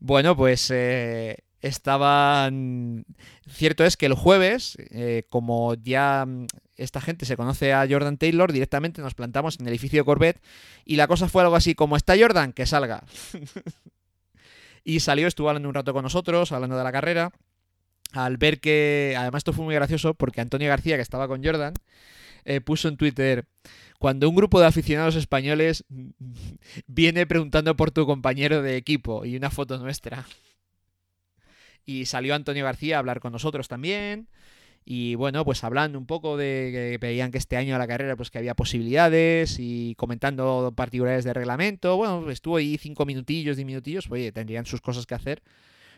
[0.00, 3.04] Bueno, pues eh, estaban...
[3.48, 8.18] Cierto es que el jueves, eh, como ya mm, esta gente se conoce a Jordan
[8.18, 10.42] Taylor, directamente nos plantamos en el edificio Corvette
[10.84, 12.52] y la cosa fue algo así como, ¿está Jordan?
[12.52, 13.04] Que salga.
[14.82, 17.30] y salió, estuvo hablando un rato con nosotros, hablando de la carrera.
[18.12, 21.74] Al ver que, además esto fue muy gracioso porque Antonio García, que estaba con Jordan,
[22.44, 23.46] eh, puso en Twitter,
[23.98, 25.84] cuando un grupo de aficionados españoles
[26.86, 30.24] viene preguntando por tu compañero de equipo y una foto nuestra.
[31.84, 34.28] Y salió Antonio García a hablar con nosotros también.
[34.84, 38.16] Y bueno, pues hablando un poco de que veían que este año a la carrera
[38.16, 41.96] pues que había posibilidades y comentando particulares de reglamento.
[41.96, 44.10] Bueno, estuvo ahí cinco minutillos, diez minutillos.
[44.10, 45.42] Oye, tendrían sus cosas que hacer.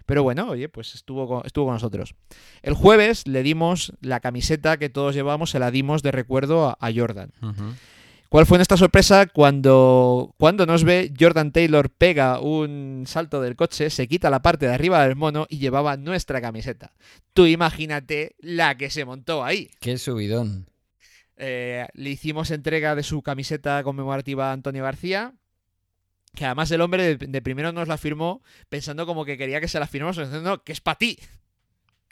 [0.07, 2.15] Pero bueno, oye, pues estuvo con, estuvo con nosotros.
[2.63, 6.77] El jueves le dimos la camiseta que todos llevamos, se la dimos de recuerdo a,
[6.81, 7.33] a Jordan.
[8.33, 13.91] ¿Cuál fue nuestra sorpresa cuando, cuando nos ve Jordan Taylor pega un salto del coche,
[13.91, 16.95] se quita la parte de arriba del mono y llevaba nuestra camiseta?
[17.35, 19.69] Tú imagínate la que se montó ahí.
[19.81, 20.67] Qué subidón.
[21.37, 25.35] Eh, le hicimos entrega de su camiseta conmemorativa a Antonio García.
[26.35, 29.69] Que además el hombre de, de primero nos la firmó pensando como que quería que
[29.69, 31.19] se la firmamos, diciendo que es para ti.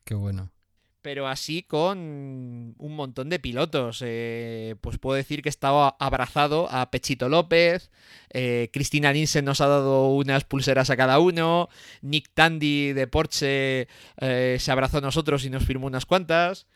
[0.04, 0.50] Qué bueno.
[1.02, 4.02] Pero así con un montón de pilotos.
[4.04, 7.90] Eh, pues puedo decir que estaba abrazado a Pechito López.
[8.28, 11.70] eh, Cristina Nielsen nos ha dado unas pulseras a cada uno.
[12.02, 13.88] Nick Tandy de Porsche
[14.20, 16.66] eh, se abrazó a nosotros y nos firmó unas cuantas.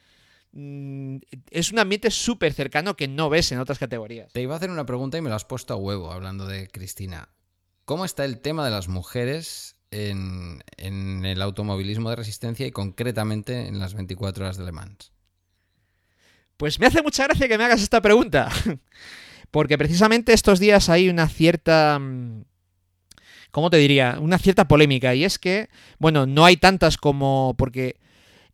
[0.57, 1.17] Mm,
[1.51, 4.33] es un ambiente súper cercano que no ves en otras categorías.
[4.33, 6.69] Te iba a hacer una pregunta y me la has puesto a huevo hablando de
[6.69, 7.29] Cristina.
[7.85, 13.67] ¿Cómo está el tema de las mujeres en, en el automovilismo de resistencia y concretamente
[13.67, 15.13] en las 24 horas de Le Mans?
[16.57, 18.49] Pues me hace mucha gracia que me hagas esta pregunta.
[19.51, 21.99] Porque precisamente estos días hay una cierta...
[21.99, 22.45] mm,
[23.51, 24.19] ¿Cómo te diría?
[24.21, 25.17] Una cierta polémica.
[25.17, 27.55] Y es que, bueno, no hay tantas como...
[27.59, 27.97] Porque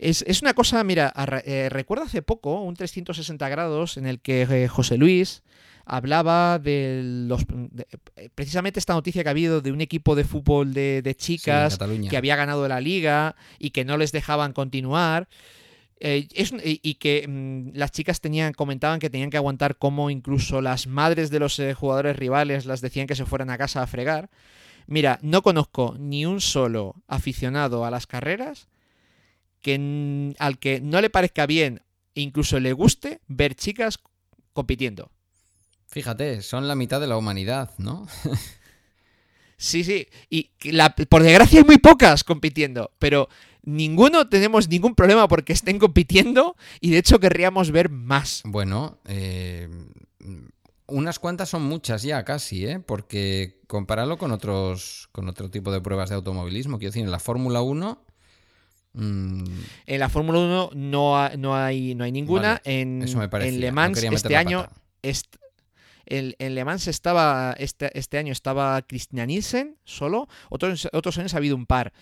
[0.00, 1.12] es, es una cosa, mira,
[1.44, 5.42] eh, recuerdo hace poco un 360 grados en el que eh, José Luis
[5.84, 7.44] hablaba de los...
[7.48, 7.86] de-
[8.16, 11.74] eh, precisamente esta noticia que ha habido de un equipo de fútbol de, chicas
[12.10, 15.28] que había ganado la liga y que no les dejaban continuar.
[16.02, 20.62] Eh, es y, que mm, las chicas tenían comentaban que tenían que aguantar cómo incluso
[20.62, 23.86] las madres de los eh, jugadores rivales las decían que se fueran a casa a
[23.86, 24.30] fregar.
[24.86, 28.69] Mira, no conozco ni un solo aficionado a las carreras
[29.60, 31.82] que al que no le parezca bien
[32.14, 33.98] incluso le guste ver chicas
[34.52, 35.10] compitiendo.
[35.88, 38.06] Fíjate, son la mitad de la humanidad, ¿no?
[39.56, 40.06] Sí, sí.
[40.30, 43.28] Y la- por desgracia hay muy pocas compitiendo, pero
[43.62, 48.40] ninguno tenemos ningún problema porque estén compitiendo y de hecho querríamos ver más.
[48.46, 49.68] Bueno, eh,
[50.86, 52.80] unas cuantas son muchas ya casi, ¿eh?
[52.80, 57.20] Porque compararlo con otros con otro tipo de pruebas de automovilismo, quiero decir, en la
[57.20, 58.02] Fórmula 1
[58.92, 59.44] mm,
[59.86, 62.60] En la Fórmula 1 no, ha- no, hay, no hay ninguna.
[62.64, 63.54] Vale, en, eso me parecía.
[63.54, 64.66] en Le Mans este año
[65.02, 65.36] est-
[66.06, 71.34] en, en Le Mans estaba este, este año estaba Christina Nielsen solo, otros, otros años
[71.34, 71.92] ha habido un par.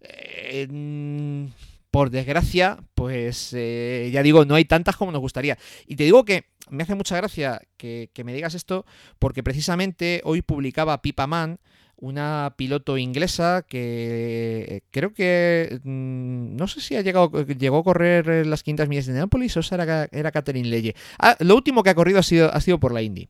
[0.00, 1.48] Eh,
[1.90, 5.56] por desgracia, pues eh, ya digo, no hay tantas como nos gustaría.
[5.86, 8.84] Y te digo que me hace mucha gracia que, que me digas esto,
[9.18, 11.58] porque precisamente hoy publicaba Pipa Man,
[11.98, 17.84] una piloto inglesa que eh, creo que mm, no sé si ha llegado llegó a
[17.84, 20.94] correr las 500 millas de Nápoles o era, era Catherine Leye.
[21.18, 23.28] Ah, lo último que ha corrido ha sido, ha sido por la Indy.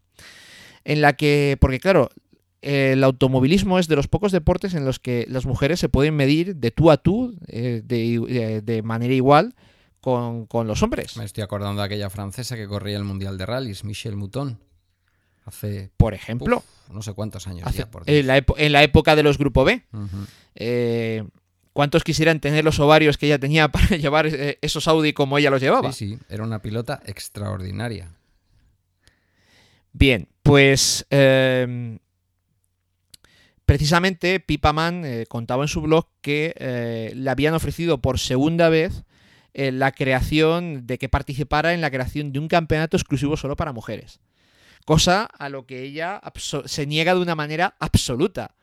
[0.85, 2.11] En la que, porque claro,
[2.63, 6.57] el automovilismo es de los pocos deportes en los que las mujeres se pueden medir
[6.57, 9.55] de tú a tú, eh, de, de- de manera igual,
[10.01, 11.17] con, con los hombres.
[11.17, 14.59] Me estoy acordando de aquella francesa que corría el Mundial de Rallys, Michelle Mouton.
[15.45, 18.83] Hace Por ejemplo, uf, no sé cuántos años hace- ya, por en, la en la
[18.83, 19.83] época de los Grupo B.
[20.55, 21.25] Eh,
[21.73, 25.51] ¿Cuántos quisieran tener los ovarios que ella tenía para llevar eh, esos Audi como ella
[25.51, 25.93] los llevaba?
[25.93, 28.09] Sí, sí, era una pilota extraordinaria.
[29.93, 31.99] Bien, pues eh,
[33.65, 39.05] precisamente Pipaman eh, contaba en su blog que eh, le habían ofrecido por segunda vez
[39.59, 44.21] la creación de que participara en la creación de un campeonato exclusivo solo para mujeres.
[44.87, 48.55] Cosa a lo que ella se niega de una manera absoluta.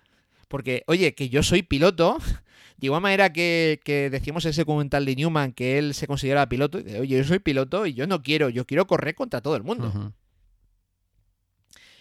[0.48, 2.18] Porque, oye, que yo soy piloto,
[2.78, 6.48] de igual manera que, que decíamos en ese documental de Newman que él se considera
[6.48, 9.58] piloto, dice, oye, yo soy piloto y yo no quiero, yo quiero correr contra todo
[9.58, 10.14] el mundo.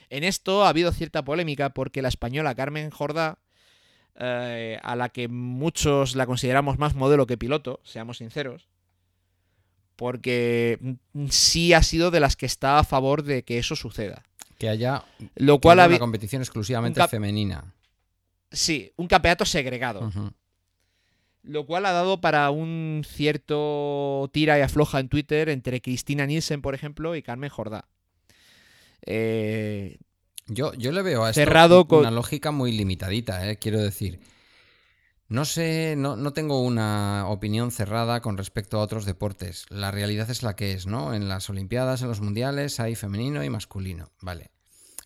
[0.09, 3.41] En esto ha habido cierta polémica porque la española Carmen Jordá,
[4.15, 8.69] eh, a la que muchos la consideramos más modelo que piloto, seamos sinceros,
[10.03, 10.79] porque
[11.13, 14.25] mm, sí ha sido de las que está a favor de que eso suceda.
[14.59, 15.05] Que haya
[15.37, 17.73] Lo cual una competición exclusivamente un femenina.
[18.51, 20.11] Sí, un campeonato segregado.
[21.45, 26.63] Lo cual ha dado para un cierto tira y afloja en Twitter entre Cristina Nielsen,
[26.63, 27.87] por ejemplo, y Carmen Jordá.
[29.07, 29.99] Eh,
[30.49, 33.57] Yo, yo le veo a esto Cerrado con- una lógica muy limitadita, ¿eh?
[33.57, 34.19] quiero decir.
[35.33, 39.65] No sé, no, no tengo una opinión cerrada con respecto a otros deportes.
[39.71, 41.15] La realidad es la que es, ¿no?
[41.15, 44.11] En las Olimpiadas, en los Mundiales, hay femenino y masculino.
[44.21, 44.51] Vale.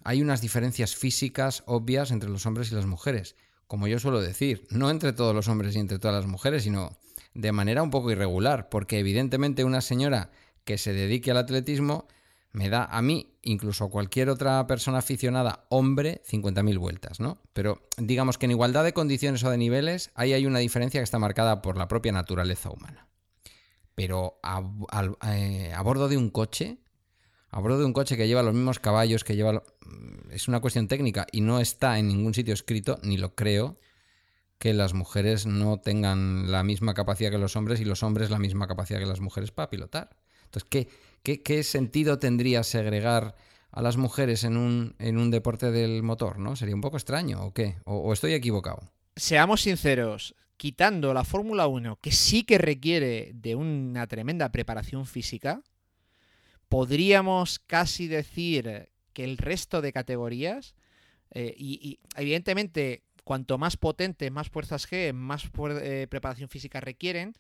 [0.03, 3.37] Hay unas diferencias físicas obvias entre los hombres y las mujeres.
[3.69, 6.99] Como yo suelo decir, no entre todos los hombres y entre todas las mujeres, sino
[7.35, 8.69] de manera un poco irregular.
[8.69, 10.33] Porque evidentemente una señora
[10.65, 12.09] que se dedique al atletismo
[12.57, 17.43] me da a mí, incluso a cualquier otra persona aficionada, hombre, 50.000 vueltas, ¿no?
[17.53, 21.05] Pero digamos que en igualdad de condiciones o de niveles, ahí hay una diferencia que
[21.05, 23.09] está marcada por la propia naturaleza humana.
[23.95, 24.63] Pero a,
[25.35, 26.79] eh, a bordo de un coche,
[27.51, 29.63] a bordo de un coche que lleva los mismos caballos, que lleva...
[30.31, 33.79] Es una cuestión técnica y no está en ningún sitio escrito, ni lo creo,
[34.59, 38.39] que las mujeres no tengan la misma capacidad que los hombres y los hombres la
[38.39, 40.17] misma capacidad que las mujeres para pilotar.
[40.47, 40.89] Entonces, ¿qué,
[41.35, 43.35] ¿Qué, sentido tendría segregar
[43.73, 46.39] a las mujeres en un, en un deporte del motor?
[46.39, 46.55] ¿no?
[46.55, 47.75] Sería un poco extraño, ¿o qué?
[47.85, 48.93] ¿O, estoy equivocado?
[49.17, 55.63] Seamos sinceros, quitando la Fórmula 1, que sí que requiere de una tremenda preparación física,
[56.69, 60.77] podríamos casi decir que el resto de categorías,
[61.33, 65.51] eh, y, evidentemente cuanto más potente, más fuerzas G, más
[65.83, 67.35] eh, preparación física requieren,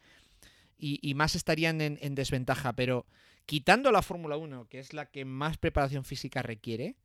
[0.76, 3.06] y, más estarían en, desventaja, pero
[3.46, 6.96] quitando la Fórmula 1, que es la que más preparación física requiere,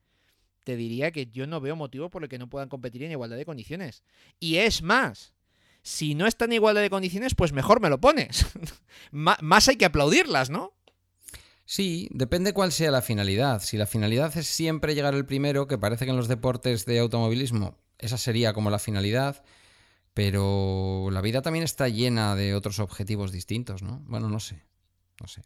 [0.63, 3.37] te diría que yo no veo motivo por el que no puedan competir en igualdad
[3.37, 4.03] de condiciones.
[4.39, 5.33] Y es más,
[5.81, 8.45] si no están en igualdad de condiciones, pues mejor me lo pones.
[9.11, 10.73] más hay que aplaudirlas, ¿no?
[11.65, 13.61] Sí, depende cuál sea la finalidad.
[13.61, 16.99] Si la finalidad es siempre llegar el primero, que parece que en los deportes de
[16.99, 19.43] automovilismo esa sería como la finalidad,
[20.13, 24.01] pero la vida también está llena de otros objetivos distintos, ¿no?
[24.05, 24.63] Bueno, no sé,
[25.21, 25.43] no sé.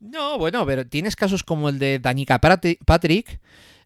[0.00, 3.40] No, bueno, pero tienes casos como el de Danica Patrick,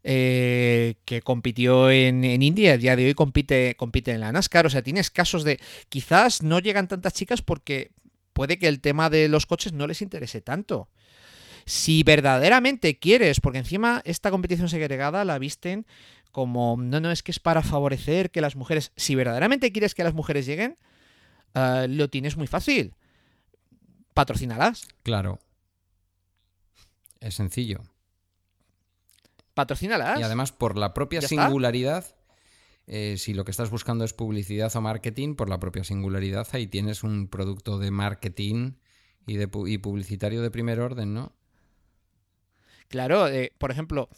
[0.05, 4.67] eh, que compitió en, India, a día de hoy compite, compite en la NASCAR.
[4.67, 5.61] O sea, tienes casos de.
[5.89, 7.93] Quizás no llegan tantas chicas porque
[8.33, 10.89] puede que el tema de los coches no les interese tanto.
[11.65, 15.87] Si verdaderamente quieres, porque encima esta competición segregada la visten
[16.33, 16.77] como.
[16.77, 18.93] No, no, es que es para favorecer que las mujeres.
[18.97, 20.77] Si verdaderamente quieres que las mujeres lleguen,
[21.55, 22.95] eh, lo tienes muy fácil.
[24.15, 24.89] Patrocínalas.
[25.05, 25.39] Claro.
[27.23, 27.81] Es sencillo.
[29.55, 30.19] Patrocínalas.
[30.19, 32.05] Y además, por la propia singularidad,
[32.87, 36.67] eh, si lo que estás buscando es publicidad o marketing, por la propia singularidad, ahí
[36.67, 38.73] tienes un producto de marketing
[39.27, 41.33] y, de, publicitario de primer orden, ¿no?
[42.89, 44.09] Claro, eh, por ejemplo,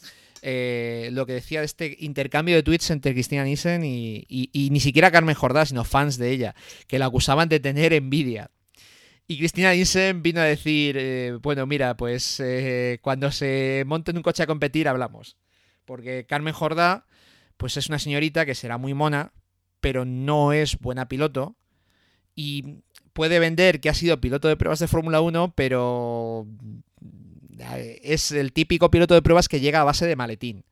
[0.41, 4.79] eh, lo que decía de este intercambio de tweets entre Cristina Nissen y, y, ni
[4.79, 6.55] siquiera Carmen Jordá, sino fans de ella,
[6.87, 8.51] que la acusaban de tener envidia.
[9.27, 14.17] Y Cristina Nielsen vino a decir, eh, bueno, mira, pues eh, cuando se monte en
[14.17, 15.37] un coche a competir hablamos.
[15.85, 17.07] Porque Carmen Jordá,
[17.57, 19.33] pues es una señorita que será muy mona,
[19.79, 21.55] pero no es buena piloto.
[22.35, 26.45] Y puede vender que ha sido piloto de pruebas de Fórmula 1, pero
[27.59, 30.65] eh, es el típico piloto de pruebas que llega a base de maletín.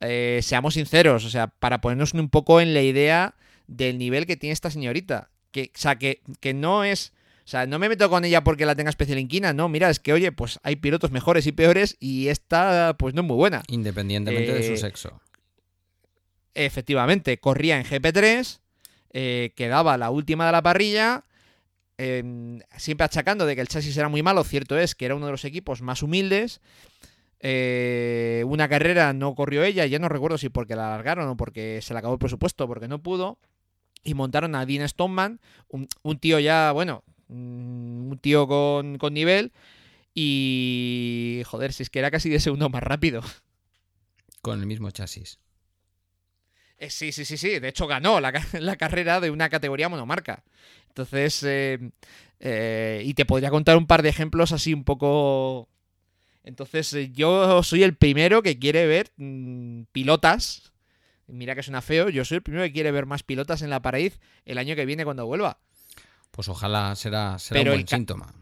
[0.00, 3.36] seamos sinceros, o sea, para ponernos un poco en la idea
[3.68, 5.30] del nivel que tiene esta señorita.
[5.52, 7.12] Que, o sea, que, que no es
[7.44, 10.00] o sea, no me meto con ella porque la tenga especial inquina, no, mira, es
[10.00, 13.62] que oye, pues hay pilotos mejores y peores y esta pues no es muy buena.
[13.68, 15.20] Independientemente de su eh, sexo.
[16.54, 18.60] Efectivamente, corría en GP3,
[19.12, 21.24] eh, quedaba la última de la parrilla,
[21.98, 25.26] em, siempre achacando de que el chasis era muy malo, cierto es que era uno
[25.26, 26.62] de los equipos más humildes.
[27.40, 31.80] Eh, una carrera no corrió ella, ya no recuerdo si porque la alargaron o porque
[31.82, 33.38] se le acabó el presupuesto, porque no pudo.
[34.02, 39.52] Y montaron a Dean Stoneman, un tío ya, bueno, un tío con, nivel
[40.14, 43.22] y joder, si es que era casi de segundo más rápido.
[44.42, 45.38] Con el mismo chasis.
[46.78, 47.58] Eh, sí, sí, sí, sí.
[47.58, 48.32] De hecho, ganó la,
[48.78, 50.44] carrera de una categoría monomarca.
[50.88, 51.90] Entonces, eh,
[52.40, 55.68] eh, y te podría contar un par de ejemplos así un poco...
[56.44, 60.72] Entonces, yo soy el primero que quiere ver mm, pilotas.
[61.26, 62.10] Mira que suena feo.
[62.10, 64.12] Yo soy el primero que quiere ver más pilotas en la pared
[64.44, 65.58] el año que viene cuando vuelva.
[66.34, 68.34] Pues ojalá será, será un buen síntoma.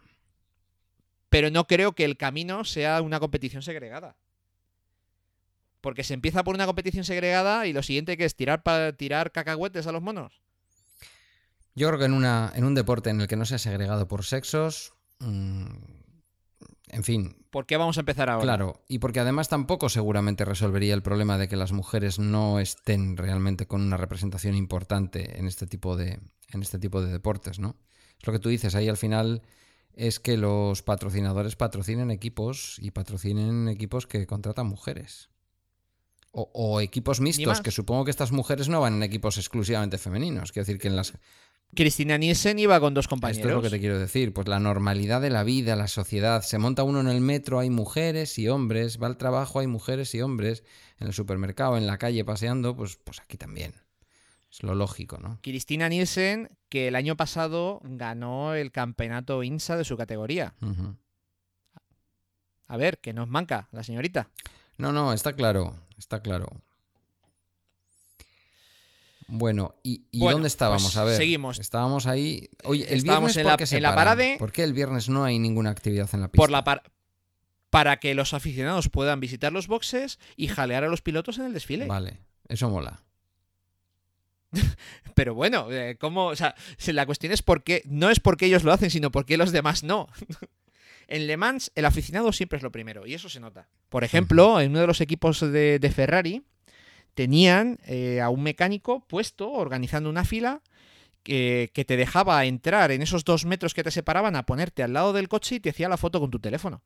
[1.29, 4.15] Pero no creo que el camino sea una competición segregada.
[5.79, 9.31] Porque se empieza por una competición segregada y lo siguiente que es tirar para tirar
[9.31, 10.41] cacahuetes a los monos.
[11.75, 14.23] Yo creo que en, una, en un deporte en el que no sea segregado por
[14.23, 15.67] sexos, mm,
[16.93, 17.35] en fin.
[17.49, 18.43] ¿Por qué vamos a empezar ahora?
[18.43, 23.17] Claro, y porque además tampoco seguramente resolvería el problema de que las mujeres no estén
[23.17, 26.19] realmente con una representación importante en este tipo de,
[26.49, 27.75] en este tipo de deportes, ¿no?
[28.19, 29.41] Es lo que tú dices, ahí al final
[29.95, 35.29] es que los patrocinadores patrocinen equipos y patrocinen equipos que contratan mujeres.
[36.35, 40.51] O, equipos mixtos, que supongo que estas mujeres no van en equipos exclusivamente femeninos.
[40.51, 41.13] Quiero decir que en las...
[41.75, 43.39] Cristina Nielsen iba con dos compañeros.
[43.39, 44.33] Esto es lo que te quiero decir.
[44.33, 46.41] Pues la normalidad de la vida, la sociedad.
[46.41, 49.01] Se monta uno en el metro, hay mujeres y hombres.
[49.01, 50.63] Va al trabajo, hay mujeres y hombres.
[50.99, 53.73] En el supermercado, en la calle, paseando, pues, pues aquí también.
[54.51, 55.39] Es lo lógico, ¿no?
[55.41, 60.53] Cristina Nielsen, que el año pasado ganó el campeonato INSA de su categoría.
[62.67, 64.29] A ver, que nos manca la señorita.
[64.77, 66.47] No, no, está claro, está claro.
[69.35, 70.83] Bueno, ¿y, y Bueno, dónde estábamos?
[70.83, 71.57] pues A ver, seguimos.
[71.59, 72.49] Estábamos ahí.
[72.65, 74.35] Oye, el Estábamos viernes en ¿por la- qué se en la parade.
[74.37, 76.37] ¿Por qué el viernes no hay ninguna actividad en la pista?
[76.41, 76.83] Por la par-
[77.71, 81.53] para que los aficionados puedan visitar los boxes y jalear a los pilotos en el
[81.53, 81.87] desfile.
[81.87, 83.01] Vale, eso mola.
[85.15, 86.27] Pero bueno, eh, ¿cómo?
[86.27, 86.53] O sea,
[86.87, 87.81] la cuestión es por qué.
[87.85, 90.07] No es porque ellos lo hacen, sino porque los demás no.
[91.07, 93.67] en Le Mans, el aficionado siempre es lo primero, y eso se nota.
[93.89, 96.43] Por ejemplo, en uno de los equipos de, de Ferrari,
[97.13, 100.61] tenían eh, a un mecánico puesto, organizando una fila,
[101.23, 104.93] que, que te dejaba entrar en esos dos metros que te separaban a ponerte al
[104.93, 106.81] lado del coche y te hacía la foto con tu teléfono.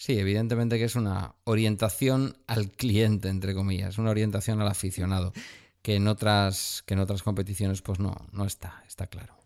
[0.00, 5.34] Sí, evidentemente que es una orientación al cliente, entre comillas, una orientación al aficionado,
[5.82, 9.36] que en otras, que en otras competiciones pues no, no está, está claro.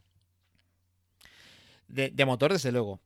[1.88, 3.00] De, de motor, desde luego.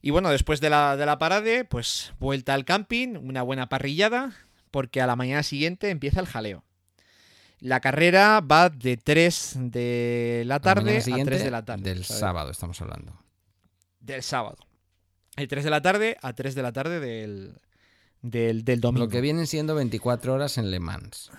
[0.00, 4.34] Y bueno, después de la, de la parade, pues vuelta al camping, una buena parrillada,
[4.74, 6.64] porque a la mañana siguiente empieza el jaleo.
[7.60, 11.82] La carrera va de 3 de la tarde a siguiente 3 de la tarde.
[11.84, 13.16] Del sábado estamos hablando.
[14.00, 14.58] Del sábado.
[15.36, 17.54] De 3 de la tarde a 3 de la tarde del,
[18.20, 19.04] del, del domingo.
[19.04, 21.30] Lo que vienen siendo 24 horas en Le Mans.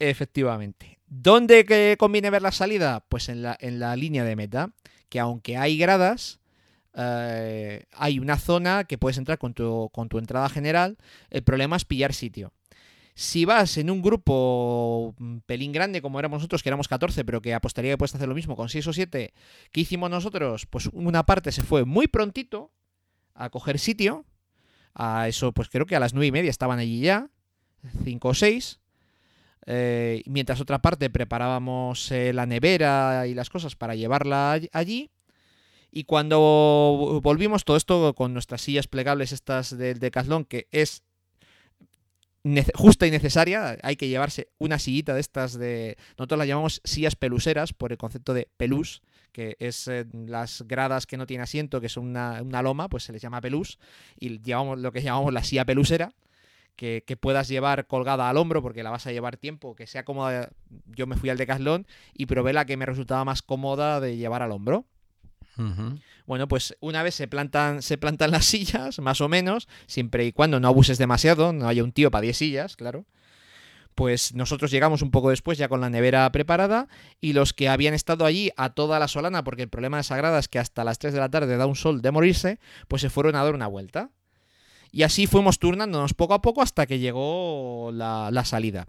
[0.00, 0.98] Efectivamente.
[1.06, 3.06] ¿Dónde que conviene ver la salida?
[3.08, 4.72] Pues en la, en la línea de meta,
[5.08, 6.40] que aunque hay gradas,
[6.94, 10.98] eh, hay una zona que puedes entrar con tu, con tu entrada general.
[11.30, 12.52] El problema es pillar sitio.
[13.14, 17.42] Si vas en un grupo mm, pelín grande como éramos nosotros, que éramos 14, pero
[17.42, 19.34] que apostaría que puedes hacer lo mismo con 6 o 7,
[19.70, 20.64] ¿qué hicimos nosotros?
[20.66, 22.70] Pues una parte se fue muy prontito
[23.34, 24.24] a coger sitio.
[24.94, 27.28] A eso, pues creo que a las 9 y media estaban allí ya,
[28.04, 28.78] 5 o 6.
[29.64, 35.10] Eh, mientras otra parte preparábamos eh, la nevera y las cosas para llevarla all- allí.
[35.94, 41.04] Y cuando volvimos, todo esto con nuestras sillas plegables estas del Decathlon, que es
[42.74, 45.98] justa y necesaria, hay que llevarse una sillita de estas de...
[46.16, 51.06] Nosotros las llamamos sillas peluseras por el concepto de pelús, que es eh, las gradas
[51.06, 53.78] que no tienen asiento, que son una, una loma, pues se les llama pelús,
[54.18, 56.14] y llevamos lo que llamamos la silla pelusera
[56.74, 60.04] que, que puedas llevar colgada al hombro porque la vas a llevar tiempo, que sea
[60.04, 60.50] cómoda.
[60.86, 64.42] Yo me fui al Decathlon y probé la que me resultaba más cómoda de llevar
[64.42, 64.86] al hombro.
[66.26, 70.32] Bueno, pues una vez se plantan, se plantan las sillas, más o menos, siempre y
[70.32, 73.04] cuando no abuses demasiado, no haya un tío para 10 sillas, claro.
[73.94, 76.88] Pues nosotros llegamos un poco después ya con la nevera preparada
[77.20, 80.38] y los que habían estado allí a toda la solana, porque el problema de Sagrada
[80.38, 83.10] es que hasta las 3 de la tarde da un sol de morirse, pues se
[83.10, 84.10] fueron a dar una vuelta.
[84.92, 88.86] Y así fuimos turnándonos poco a poco hasta que llegó la, la salida.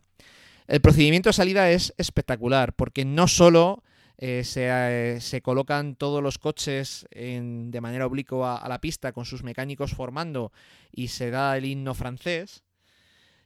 [0.67, 3.83] El procedimiento de salida es espectacular, porque no solo
[4.17, 9.25] eh, se, eh, se colocan todos los coches de manera oblicua a la pista con
[9.25, 10.51] sus mecánicos formando
[10.91, 12.63] y se da el himno francés,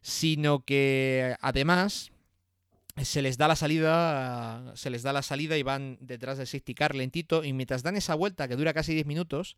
[0.01, 2.11] sino que además
[3.03, 6.73] se les da la salida se les da la salida y van detrás del safety
[6.73, 9.55] car lentito y mientras dan esa vuelta que dura casi 10 minutos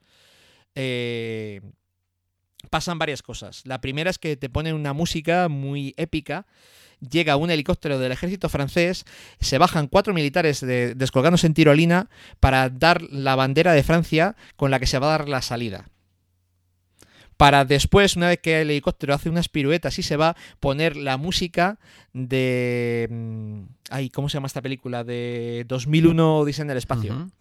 [0.75, 1.61] eh,
[2.69, 3.61] pasan varias cosas.
[3.65, 6.45] La primera es que te ponen una música muy épica.
[6.99, 9.05] Llega un helicóptero del ejército francés,
[9.39, 12.09] se bajan cuatro militares de- descolgándose en tirolina
[12.41, 15.87] para dar la bandera de Francia con la que se va a dar la salida.
[17.37, 21.15] Para después, una vez que el helicóptero hace unas piruetas y se va, poner la
[21.15, 21.79] música
[22.11, 23.07] de...
[23.09, 25.05] mm, Ay, ¿cómo se llama esta película?
[25.05, 27.31] De 2001 Odisea en el espacio.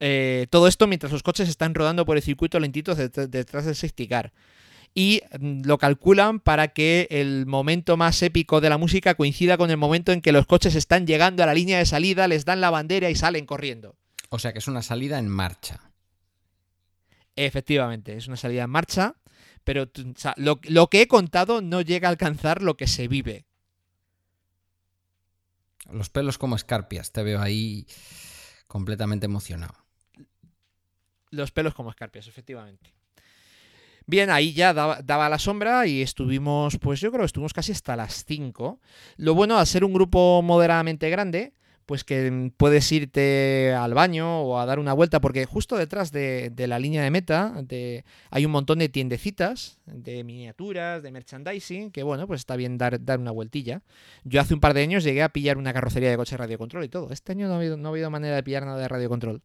[0.00, 3.74] Eh, todo esto mientras los coches están rodando por el circuito lentitos det- detrás del
[3.76, 4.32] safety car.
[4.94, 9.70] Y mm, lo calculan para que el momento más épico de la música coincida con
[9.70, 12.60] el momento en que los coches están llegando a la línea de salida, les dan
[12.60, 13.96] la bandera y salen corriendo.
[14.30, 15.80] O sea que es una salida en marcha.
[17.36, 19.16] Efectivamente, es una salida en marcha,
[19.64, 22.86] pero t- o sea, lo, lo que he contado no llega a alcanzar lo que
[22.86, 23.46] se vive.
[25.90, 27.86] Los pelos como escarpias, te veo ahí
[28.66, 29.74] completamente emocionado.
[31.34, 32.94] Los pelos como escarpias, efectivamente.
[34.06, 37.96] Bien, ahí ya daba, la sombra y estuvimos, pues yo creo que estuvimos casi hasta
[37.96, 38.78] las 5.
[39.16, 41.54] Lo bueno, al ser un grupo moderadamente grande,
[41.86, 46.52] pues que puedes irte al baño o a dar una vuelta, porque justo detrás de,
[46.54, 47.54] la línea de meta
[48.30, 53.00] hay un montón de tiendecitas, de miniaturas, de merchandising, que bueno, pues está bien dar,
[53.18, 53.82] una vueltilla.
[54.24, 56.88] Yo hace un par de años llegué a pillar una carrocería de coche radiocontrol y
[56.90, 57.10] todo.
[57.10, 59.42] Este año no ha habido, no ha habido manera de pillar nada de radiocontrol.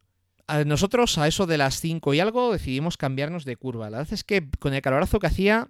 [0.50, 3.88] A Nosotros a eso de las 5 y algo decidimos cambiarnos de curva.
[3.90, 5.68] La verdad es que con el calorazo que hacía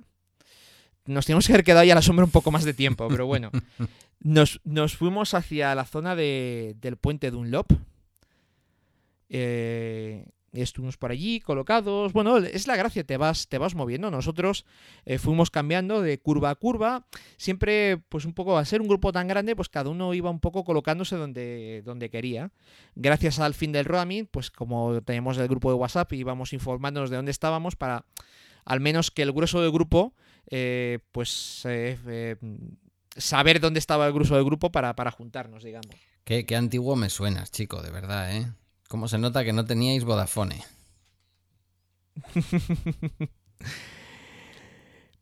[1.07, 3.27] nos teníamos que haber quedado ahí a la sombra un poco más de tiempo, pero
[3.27, 3.51] bueno.
[4.23, 7.73] Nos, nos fuimos hacia la zona de- del puente Dunlop.
[9.31, 12.13] Eh, estuvimos por allí colocados.
[12.13, 14.11] Bueno, es la gracia, te vas, te vas moviendo.
[14.11, 14.65] Nosotros
[15.05, 17.07] eh, fuimos cambiando de curva a curva.
[17.37, 20.41] Siempre, pues un poco, al ser un grupo tan grande, pues cada uno iba un
[20.41, 22.51] poco colocándose donde, donde quería.
[22.95, 27.17] Gracias al fin del roaming, pues como tenemos el grupo de WhatsApp, íbamos informándonos de
[27.17, 28.05] dónde estábamos para
[28.65, 30.15] al menos que el grueso del grupo,
[30.51, 32.37] eh, pues eh,
[33.17, 35.97] saber dónde estaba el grueso del grupo para, para juntarnos, digamos.
[36.25, 38.53] Qué, qué antiguo me suenas, chico, de verdad, ¿eh?
[38.91, 40.65] ¿Cómo se nota que no teníais Vodafone?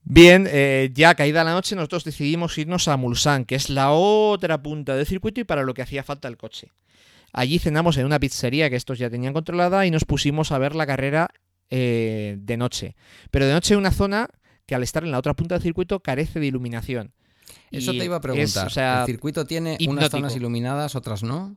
[0.05, 4.63] Bien, eh, ya caída la noche, nosotros decidimos irnos a Mulsan, que es la otra
[4.63, 6.73] punta del circuito y para lo que hacía falta el coche.
[7.35, 10.75] Allí cenamos en una pizzería que estos ya tenían controlada y nos pusimos a ver
[10.75, 11.29] la carrera
[11.69, 12.97] eh, de noche.
[13.31, 14.31] Pero de noche una zona
[14.65, 17.13] que al estar en la otra punta del circuito carece de iluminación.
[17.71, 18.67] Eso Y te iba a es, preguntar.
[18.67, 21.55] o sea, ¿El circuito tiene unas zonas iluminadas, otras no?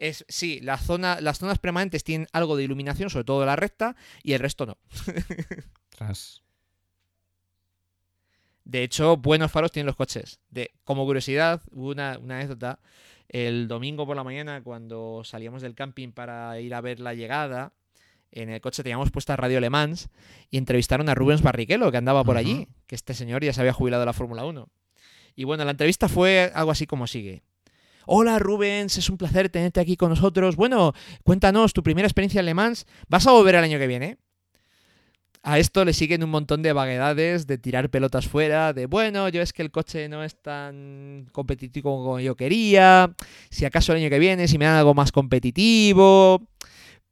[0.00, 3.96] Es, sí, la zona, las zonas permanentes tienen algo de iluminación, sobre todo la recta,
[4.22, 4.78] y el resto no.
[5.90, 6.42] Tras.
[8.64, 10.40] De hecho, buenos faros tienen los coches.
[10.48, 12.80] De, como curiosidad, hubo una, una anécdota.
[13.28, 17.74] El domingo por la mañana, cuando salíamos del camping para ir a ver la llegada,
[18.32, 20.08] en el coche teníamos puesta Radio Le Mans
[20.48, 23.74] y entrevistaron a Rubens Barrichello, que andaba por allí, que este señor ya se había
[23.74, 24.66] jubilado de la Fórmula 1.
[25.36, 27.42] Y bueno, la entrevista fue algo así como sigue.
[28.06, 30.56] Hola Rubens, es un placer tenerte aquí con nosotros.
[30.56, 32.86] Bueno, cuéntanos tu primera experiencia en Le Mans.
[33.08, 34.18] ¿Vas a volver el año que viene?
[35.42, 39.40] A esto le siguen un montón de vaguedades, de tirar pelotas fuera, de bueno, yo
[39.40, 43.14] es que el coche no es tan competitivo como yo quería,
[43.48, 46.42] si acaso el año que viene, si me dan algo más competitivo.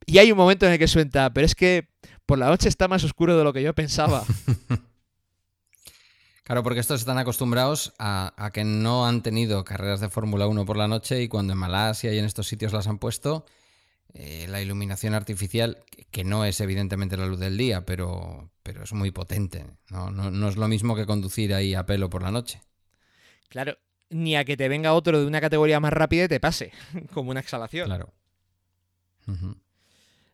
[0.05, 1.87] Y hay un momento en el que suelta, pero es que
[2.27, 4.23] por la noche está más oscuro de lo que yo pensaba.
[6.49, 10.65] Claro, porque estos están acostumbrados a, a que no han tenido carreras de Fórmula 1
[10.65, 13.45] por la noche y cuando en Malasia y en estos sitios las han puesto,
[14.15, 15.77] eh, la iluminación artificial,
[16.09, 19.63] que- no es evidentemente la luz del día, pero, pero es muy potente.
[19.91, 20.09] ¿no?
[20.09, 22.63] No, no es lo mismo que conducir ahí a pelo por la noche.
[23.49, 23.77] Claro,
[24.09, 26.71] ni a que te venga otro de una categoría más rápida y te pase,
[27.13, 27.85] como una exhalación.
[27.85, 28.11] Claro.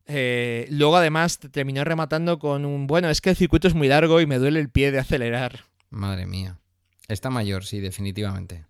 [0.08, 3.90] Eh, luego además te terminó rematando con un, bueno, es que el circuito es muy
[3.90, 5.66] largo y me duele el pie de acelerar.
[5.90, 6.60] Madre mía.
[7.08, 8.66] Está mayor, sí, definitivamente.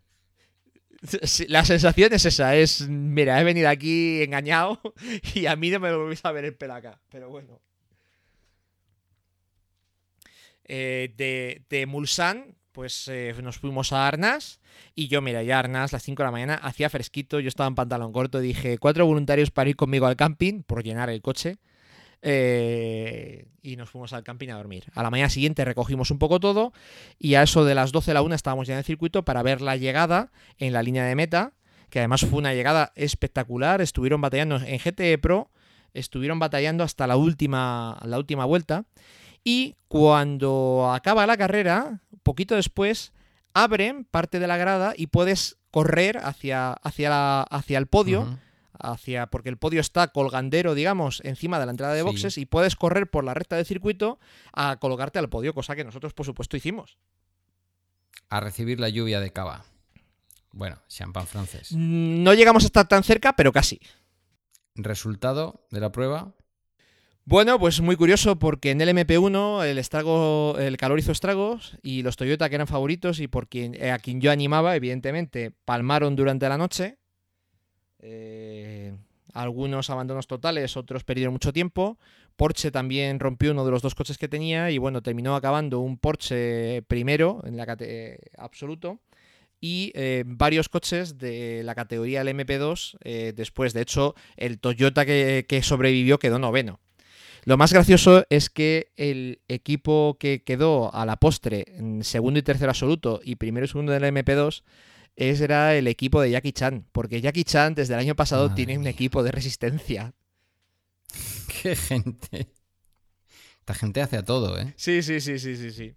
[1.48, 4.82] La sensación es esa, es, mira, he venido aquí engañado
[5.36, 7.62] y a mí no me volvéis a ver el pelo acá, pero bueno.
[10.68, 14.60] Eh, de, de Mulsan, pues eh, nos fuimos a Arnas
[14.96, 17.76] y yo, mira, ya Arnas, las 5 de la mañana, hacía fresquito, yo estaba en
[17.76, 21.58] pantalón corto, dije, cuatro voluntarios para ir conmigo al camping, por llenar el coche.
[22.28, 24.86] Eh, y nos fuimos al camping a dormir.
[24.94, 26.74] A la mañana siguiente recogimos un poco todo
[27.20, 29.42] y a eso de las 12 de la 1 estábamos ya en el circuito para
[29.44, 31.54] ver la llegada en la línea de meta,
[31.90, 33.82] que además fue una llegada espectacular.
[33.82, 35.50] Estuvieron batallando en GTE Pro,
[35.94, 38.86] estuvieron batallando hasta la última, la última vuelta.
[39.44, 43.14] Y cuando acaba la carrera, poquito después,
[43.54, 48.40] abren parte de la grada y puedes correr hacia, hacia, la- hacia el podio.
[48.80, 52.06] Hacia, porque el podio está colgandero, digamos, encima de la entrada de Sí.
[52.06, 54.20] boxes y puedes correr por la recta del circuito
[54.54, 56.98] a colocarte al podio, cosa que nosotros, por supuesto, hicimos.
[58.30, 59.66] A recibir la lluvia de cava.
[60.52, 61.72] Bueno, champán francés.
[61.72, 63.80] Mm, No llegamos a estar tan cerca, pero casi.
[64.76, 66.34] Resultado de la prueba.
[67.28, 72.04] Bueno, pues muy curioso porque en el MP1 el estrago, el calor hizo estragos y
[72.04, 76.16] los Toyota que eran favoritos y por quien, eh, a quien yo animaba, evidentemente, palmaron
[76.16, 77.00] durante la noche.
[78.08, 78.94] Eh,
[79.34, 81.98] algunos abandonos totales, otros perdieron mucho tiempo.
[82.36, 85.98] Porsche también rompió uno de los dos coches que tenía y bueno, terminó acabando un
[85.98, 89.00] Porsche primero en la cate- absoluto
[89.60, 93.74] y eh, varios coches de la categoría del MP2 eh, después.
[93.74, 96.80] De hecho, el Toyota que, sobrevivió quedó noveno.
[97.46, 102.44] Lo más gracioso es que el equipo que quedó a la postre en segundo y
[102.44, 104.64] tercero absoluto y primero y segundo del MP2 es-
[105.16, 108.78] era el equipo de Jackie Chan, porque Jackie Chan desde el año pasado Madre tiene
[108.78, 110.14] un equipo de resistencia.
[111.62, 112.48] Qué gente.
[113.60, 114.74] Esta gente hace a todo, ¿eh?
[114.78, 115.96] Sí, sí, sí, sí, sí, sí.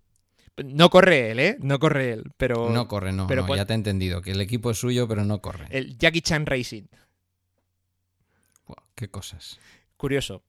[0.64, 1.56] No corre él, ¿eh?
[1.60, 3.26] No corre él, pero No corre, no.
[3.26, 5.66] pero no, Ya te he entendido, que el equipo es suyo, pero no corre.
[5.70, 6.84] el Jackie Chan Racing.
[8.94, 9.58] Qué cosas.
[9.96, 10.42] Curioso.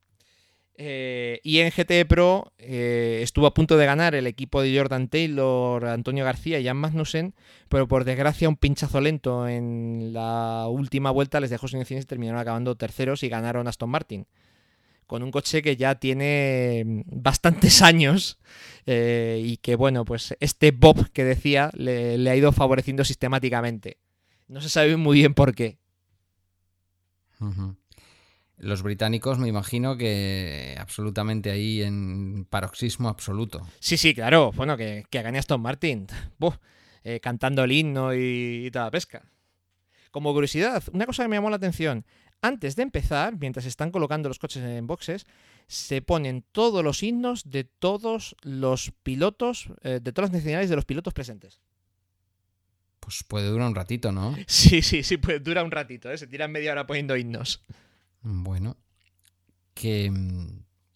[0.82, 5.10] Eh, y en GT Pro eh, estuvo a punto de ganar el equipo de Jordan
[5.10, 7.34] Taylor, Antonio García y Jan Magnussen,
[7.68, 12.08] pero por desgracia un pinchazo lento en la última vuelta les dejó sin opciones y
[12.08, 14.26] terminaron acabando terceros y ganaron Aston Martin.
[15.06, 18.40] Con un coche que ya tiene mm, bastantes años
[18.86, 23.98] eh, y que, bueno, pues este Bob que decía le, ha ido favoreciendo sistemáticamente.
[24.48, 25.78] No se sabe muy bien por qué.
[27.42, 27.76] Ujú.
[28.60, 33.66] Los británicos me imagino que absolutamente ahí en paroxismo absoluto.
[33.80, 34.52] Sí, sí, claro.
[34.54, 36.08] Bueno, que, que gane Aston Martin.
[37.04, 39.24] Eh, cantando el himno y, y toda la pesca.
[40.12, 42.06] Como curiosidad, una cosa que me llamó la atención.
[42.42, 45.26] Antes de empezar, mientras están colocando los coches en boxes,
[45.68, 50.76] se ponen todos los himnos de todos los pilotos, eh, de todas las nacionalidades de
[50.76, 51.62] los pilotos presentes.
[53.00, 54.36] Pues puede durar un ratito, ¿no?
[54.48, 56.18] Sí, sí, sí, pues dura un ratito, ¿eh?
[56.18, 57.64] se tiran media hora poniendo himnos.
[58.22, 58.78] Bueno.
[59.74, 60.12] ¿Qué,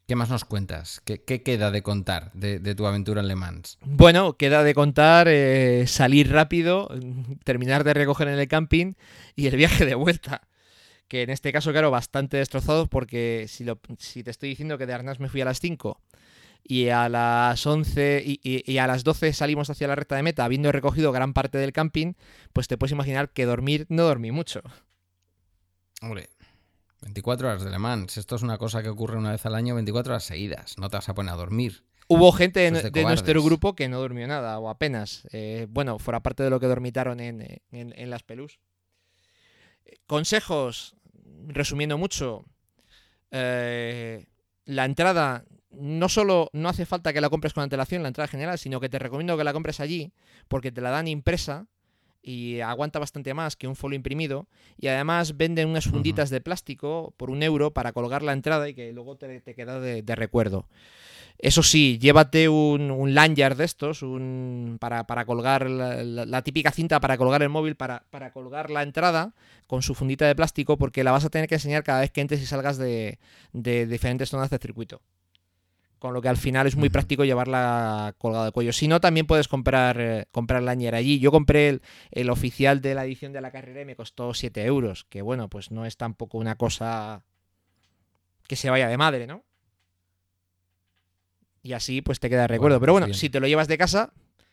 [0.08, 1.02] qué más nos cuentas?
[1.06, 3.78] ¿Qué, qué queda de contar de, de, tu aventura en Le Mans?
[3.82, 6.90] Bueno, queda de contar eh, salir rápido,
[7.46, 8.94] terminar de recoger en el camping
[9.36, 10.42] y el viaje de vuelta.
[11.08, 14.86] Que en este caso, claro, bastante destrozado porque si, lo, si te estoy diciendo que
[14.86, 16.02] de Arnas me fui a las 5
[16.64, 20.24] y a las 11 y, y, y, a las 12 salimos hacia la recta de
[20.24, 22.14] meta habiendo recogido gran parte del camping,
[22.52, 24.62] pues te puedes imaginar que dormir no dormí mucho.
[26.02, 26.30] Hombre,
[27.04, 28.18] 24 horas de Le Mans.
[28.18, 30.78] Esto es una cosa que ocurre una vez al año, 24 horas seguidas.
[30.78, 31.84] No te vas a poner a dormir.
[32.08, 35.28] Hubo gente de, nuestro grupo que no durmió nada o apenas.
[35.32, 37.42] Eh, bueno, fuera parte de lo que dormitaron en,
[37.72, 38.60] en, en las pelús.
[40.06, 40.96] Consejos,
[41.48, 42.46] resumiendo mucho.
[43.32, 44.26] Eh,
[44.66, 48.60] la entrada no solo no hace falta que la compres con antelación, la entrada general,
[48.60, 50.14] sino que te recomiendo que la compres allí
[50.48, 51.68] porque te la dan impresa
[52.24, 54.48] y aguanta bastante más que un folio imprimido.
[54.80, 56.36] Y además venden unas funditas uh -huh.
[56.36, 59.80] de plástico por un euro para colgar la entrada y que luego te, te queda
[59.80, 60.66] de, de, recuerdo.
[61.40, 66.42] Eso sí, llévate un, un lanyard de estos, un, para, para colgar la, la, la,
[66.44, 69.34] típica cinta para colgar el móvil, para, para, colgar la entrada
[69.68, 72.22] con su fundita de plástico, porque la vas a tener que enseñar cada vez que
[72.22, 73.20] entres y salgas de,
[73.52, 75.02] de diferentes zonas de circuito
[76.04, 78.74] con lo que al final es muy práctico llevarla colgada de cuello.
[78.74, 81.18] Si no, también puedes comprar, eh, comprar lanyard allí.
[81.18, 81.82] Yo compré el,
[82.12, 85.50] el, oficial de la edición de la carrera y me costó 7 euros, que bueno,
[85.50, 87.24] pues no es tampoco una cosa
[88.50, 89.46] que se vaya de madre, ¿no?
[91.62, 92.80] Y así pues te queda recuerdo.
[92.80, 93.18] Bueno, Pero bueno, bien.
[93.18, 94.12] si te lo llevas de casa,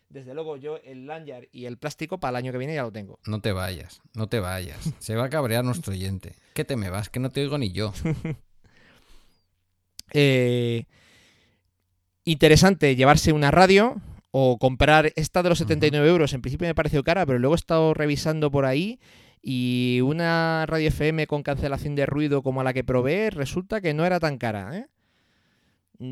[0.09, 2.93] desde luego yo el lanyard y el plástico para el año que viene ya lo
[2.93, 3.19] tengo.
[3.27, 4.95] No te vayas, no te vayas.
[5.01, 6.37] Se va a cabrear nuestro oyente.
[6.55, 7.11] ¿Qué te me vas?
[7.11, 7.93] Que no te oigo ni yo.
[10.13, 10.87] eh
[12.25, 14.01] interesante llevarse una radio
[14.31, 16.33] o comprar esta de los 79 euros.
[16.33, 19.01] En principio me pareció cara, pero luego he estado revisando por ahí
[19.43, 24.05] y una radio FM con cancelación de ruido como la que probé resulta que no
[24.05, 24.77] era tan cara.
[24.77, 24.87] ¿eh?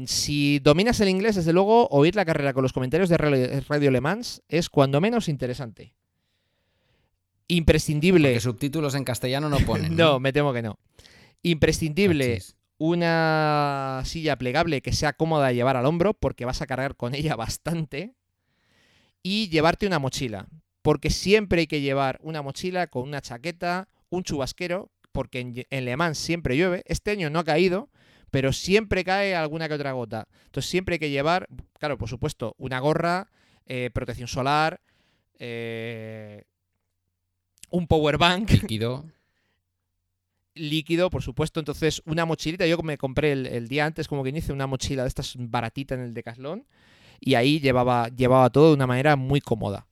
[0.06, 3.16] Si dominas el inglés, desde luego, oír la carrera con los comentarios de
[3.68, 5.94] Radio Le Mans es cuando menos interesante.
[7.48, 8.28] Imprescindible.
[8.28, 9.90] Porque subtítulos en castellano no ponen.
[9.96, 10.12] ¿no?
[10.12, 10.78] no, me temo que no.
[11.42, 12.34] Imprescindible.
[12.34, 16.96] Achis una silla plegable que sea cómoda de llevar al hombro, porque vas a cargar
[16.96, 18.14] con ella bastante,
[19.22, 20.46] y llevarte una mochila,
[20.82, 25.96] porque siempre hay que llevar una mochila con una chaqueta, un chubasquero, porque en, Le
[25.96, 27.90] Mans siempre llueve, este año no ha caído,
[28.30, 30.28] pero siempre cae alguna que otra gota.
[30.44, 31.48] Entonces siempre hay que llevar,
[31.78, 33.28] claro, por supuesto, una gorra,
[33.66, 34.80] eh, protección solar,
[35.38, 36.44] eh,
[37.70, 38.50] un power bank.
[38.50, 39.04] Líquido
[40.58, 41.60] líquido, por supuesto.
[41.60, 42.66] Entonces, una mochilita.
[42.66, 45.94] Yo me compré el, el día antes, como que hice una mochila de estas baratita
[45.94, 46.66] en el Decathlon.
[47.20, 49.86] Y ahí llevaba, llevaba todo de una manera muy cómoda.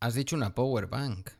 [0.00, 1.30] Has dicho una power bank.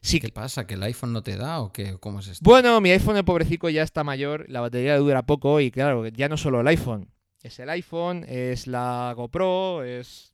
[0.00, 0.18] Sí.
[0.18, 0.66] ¿Qué pasa?
[0.66, 1.96] ¿Que el iPhone no te da o qué?
[1.98, 2.42] ¿Cómo es esto?
[2.42, 6.28] Bueno, mi iPhone, el pobrecito, ya está mayor, la batería dura poco y claro, ya
[6.28, 7.08] no solo el iPhone.
[7.40, 10.32] Es el iPhone, es la GoPro, es...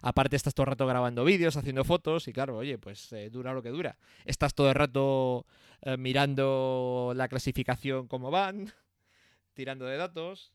[0.00, 3.52] Aparte estás todo el rato grabando vídeos, haciendo fotos y claro, oye, pues eh, dura
[3.52, 3.96] lo que dura.
[4.24, 5.44] Estás todo el rato
[5.82, 8.72] eh, mirando la clasificación cómo van,
[9.54, 10.52] tirando de datos.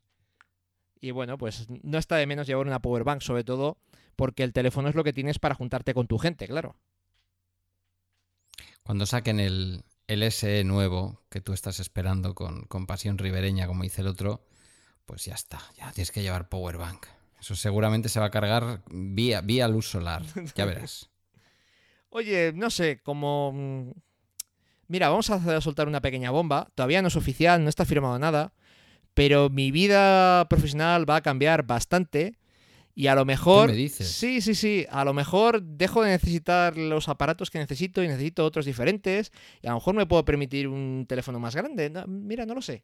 [0.99, 3.77] Y bueno, pues no está de menos llevar una power bank, sobre todo
[4.15, 6.77] porque el teléfono es lo que tienes para juntarte con tu gente, claro.
[8.83, 13.83] Cuando saquen el, el SE nuevo que tú estás esperando con, con pasión ribereña, como
[13.83, 14.45] dice el otro,
[15.05, 17.07] pues ya está, ya tienes que llevar power bank.
[17.39, 20.23] Eso seguramente se va a cargar vía, vía luz solar,
[20.55, 21.09] ya verás.
[22.09, 23.91] Oye, no sé, como mm,
[24.87, 28.53] mira, vamos a soltar una pequeña bomba, todavía no es oficial, no está firmado nada,
[29.13, 32.37] pero mi vida profesional va a cambiar bastante
[32.95, 33.67] y a lo mejor...
[33.67, 34.07] ¿Qué me dices?
[34.07, 38.45] Sí, sí, sí, a lo mejor dejo de necesitar los aparatos que necesito y necesito
[38.45, 39.31] otros diferentes
[39.61, 42.61] y a lo mejor me puedo permitir un teléfono más grande, no, mira, no lo
[42.61, 42.83] sé.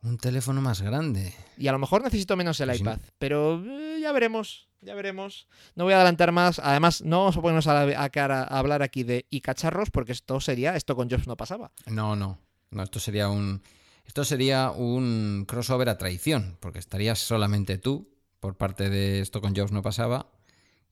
[0.00, 1.34] Un teléfono más grande.
[1.56, 3.10] Y a lo mejor necesito menos el pues iPad, sí.
[3.18, 3.60] pero
[3.98, 5.48] eh, ya veremos, ya veremos.
[5.74, 6.58] No voy a adelantar más.
[6.58, 9.90] Además, no vamos a ponernos a, la, a, cara, a hablar aquí de y cacharros,
[9.90, 11.72] porque esto sería, esto con Jobs no pasaba.
[11.86, 12.38] No, no,
[12.70, 13.62] no, esto sería un,
[14.06, 18.08] esto sería un crossover a traición, porque estarías solamente tú
[18.40, 20.30] por parte de esto con Jobs no pasaba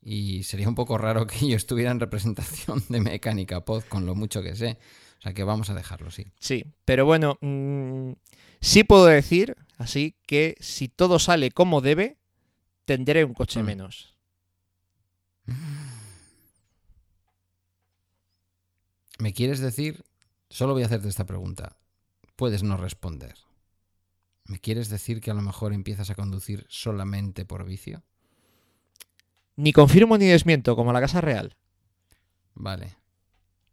[0.02, 4.14] y sería un poco raro que yo estuviera en representación de mecánica pod con lo
[4.14, 4.78] mucho que sé.
[5.18, 6.26] O sea que vamos a dejarlo, sí.
[6.38, 8.12] Sí, pero bueno, mm,
[8.60, 12.18] sí puedo decir, así, que si todo sale como debe,
[12.86, 13.66] tendré un coche Mm.
[13.66, 14.14] menos.
[19.18, 20.04] ¿Me quieres decir?
[20.50, 21.76] Solo voy a hacerte esta pregunta.
[22.36, 23.34] Puedes no responder.
[24.44, 28.02] ¿Me quieres decir que a lo mejor empiezas a conducir solamente por vicio?
[29.56, 31.56] Ni confirmo ni desmiento, como la Casa Real.
[32.54, 32.96] Vale.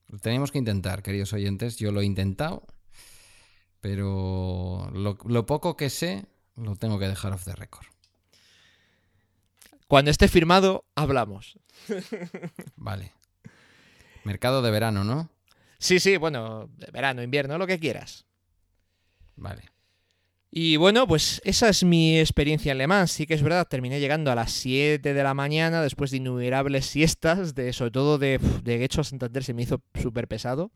[0.07, 1.77] Lo tenemos que intentar, queridos oyentes.
[1.77, 2.65] Yo lo he intentado,
[3.81, 6.25] pero lo, lo poco que sé
[6.55, 7.85] lo tengo que dejar off the record.
[9.93, 11.59] Cuando esté firmado, hablamos.
[12.75, 13.11] Vale.
[14.23, 15.29] Mercado de verano, ¿no?
[15.77, 18.25] Sí, sí, bueno, de verano, invierno, lo que quieras.
[19.35, 19.65] Vale.
[20.49, 23.11] Y bueno, pues esa es mi experiencia en Le Mans.
[23.11, 26.87] Sí que es verdad, terminé llegando a las 7 de la mañana después de innumerables
[26.87, 30.71] siestas, de, sobre todo de, de hecho a Santander se me hizo súper pesado.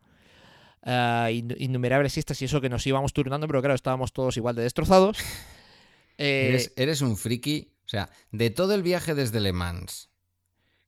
[0.83, 4.55] Ah, in- innumerables siestas y eso que nos íbamos turnando, pero claro, estábamos todos igual
[4.55, 5.17] de destrozados.
[6.19, 7.76] Eh, Eres, eres un friki.
[7.87, 10.09] O sea, de todo el viaje desde Le Mans,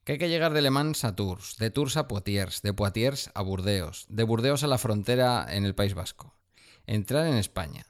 [0.04, 3.32] que hay que llegar de Le Mans a Tours, de Tours a Poitiers, de Poitiers
[3.34, 6.36] a Burdeos, de Burdeos a la frontera en el País Vasco,
[6.86, 7.86] entrar en España.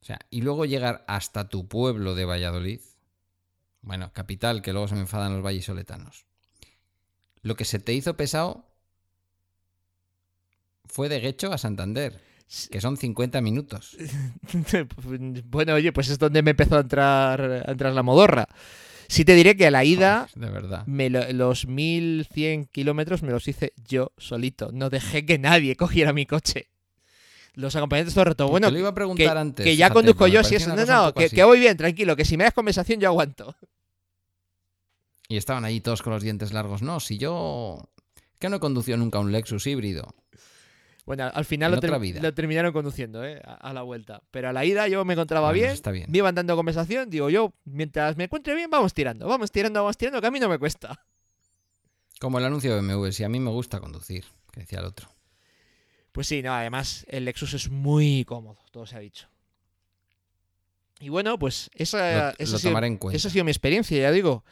[0.00, 2.80] O sea, y luego llegar hasta tu pueblo de Valladolid.
[3.82, 6.26] Bueno, capital, que luego se me enfadan los vallisoletanos.
[7.40, 8.66] Lo que se te hizo pesado
[10.86, 12.20] fue de Guecho a Santander,
[12.70, 13.96] que son 50 minutos.
[15.44, 18.46] bueno, oye, pues es donde me empezó a entrar, a entrar la modorra.
[19.08, 20.86] Sí te diré que a la ida, Joder, de verdad.
[20.86, 24.70] me lo- los 1100 kilómetros me los hice yo solito.
[24.72, 26.68] No dejé que nadie cogiera mi coche.
[27.54, 28.48] Los acompañantes todo el rato.
[28.48, 29.64] Bueno, Te lo iba a que, preguntar antes.
[29.64, 30.74] que ya fíjate, conduzco yo, si eso.
[30.74, 33.54] No, no, que, que voy bien, tranquilo, que si me das conversación yo aguanto.
[35.28, 36.82] Y estaban allí todos con los dientes largos.
[36.82, 37.88] No, si yo.
[38.38, 40.14] Que no he conducido nunca un Lexus híbrido.
[41.04, 42.20] Bueno, al final lo, otra ter- vida.
[42.22, 43.40] lo terminaron conduciendo, ¿eh?
[43.44, 44.22] A, a la vuelta.
[44.30, 46.06] Pero a la ida yo me encontraba Bueno, bien, está bien.
[46.08, 47.10] me iban dando conversación.
[47.10, 50.38] Digo yo, mientras me encuentre bien, vamos tirando, vamos tirando, vamos tirando, que a mí
[50.38, 51.04] no me cuesta.
[52.20, 55.08] Como el anuncio de BMW, si a mí me gusta conducir, que decía el otro.
[56.12, 59.26] Pues sí, no, además el Lexus es muy cómodo, todo se ha dicho.
[61.00, 63.16] Y bueno, pues esa, Lo, esa lo ha sido- tomaré en cuenta.
[63.16, 64.44] esa ha sido mi experiencia, ya digo.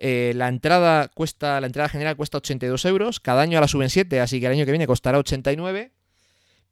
[0.00, 3.20] Eh, la entrada cuesta, la entrada general cuesta 82 euros.
[3.20, 5.92] Cada año la suben 7, así que el año que viene costará 89.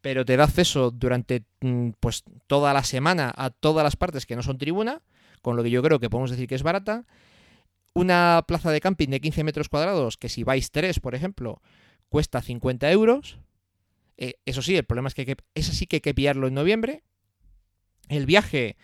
[0.00, 4.36] Pero te da acceso durante mm, pues toda la semana a todas las partes que
[4.36, 5.02] no son tribuna,
[5.42, 7.04] con lo que yo creo que podemos decir que es barata.
[7.94, 11.60] Una plaza de camping de 15 metros cuadrados, que si vais 3, por ejemplo,
[12.08, 13.38] cuesta 50 euros.
[14.18, 16.54] Eh, eso sí, el problema es que, que eso sí que hay que pillarlo en
[16.54, 17.02] noviembre.
[18.08, 18.76] El viaje,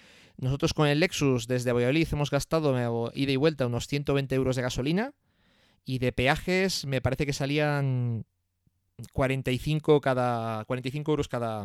[0.43, 2.77] nosotros con el Lexus desde Valladolid hemos gastado
[3.14, 5.14] ida y vuelta unos 120 euros de gasolina
[5.85, 8.27] y de peajes me parece que salían
[9.12, 11.64] 45 cada 45 euros cada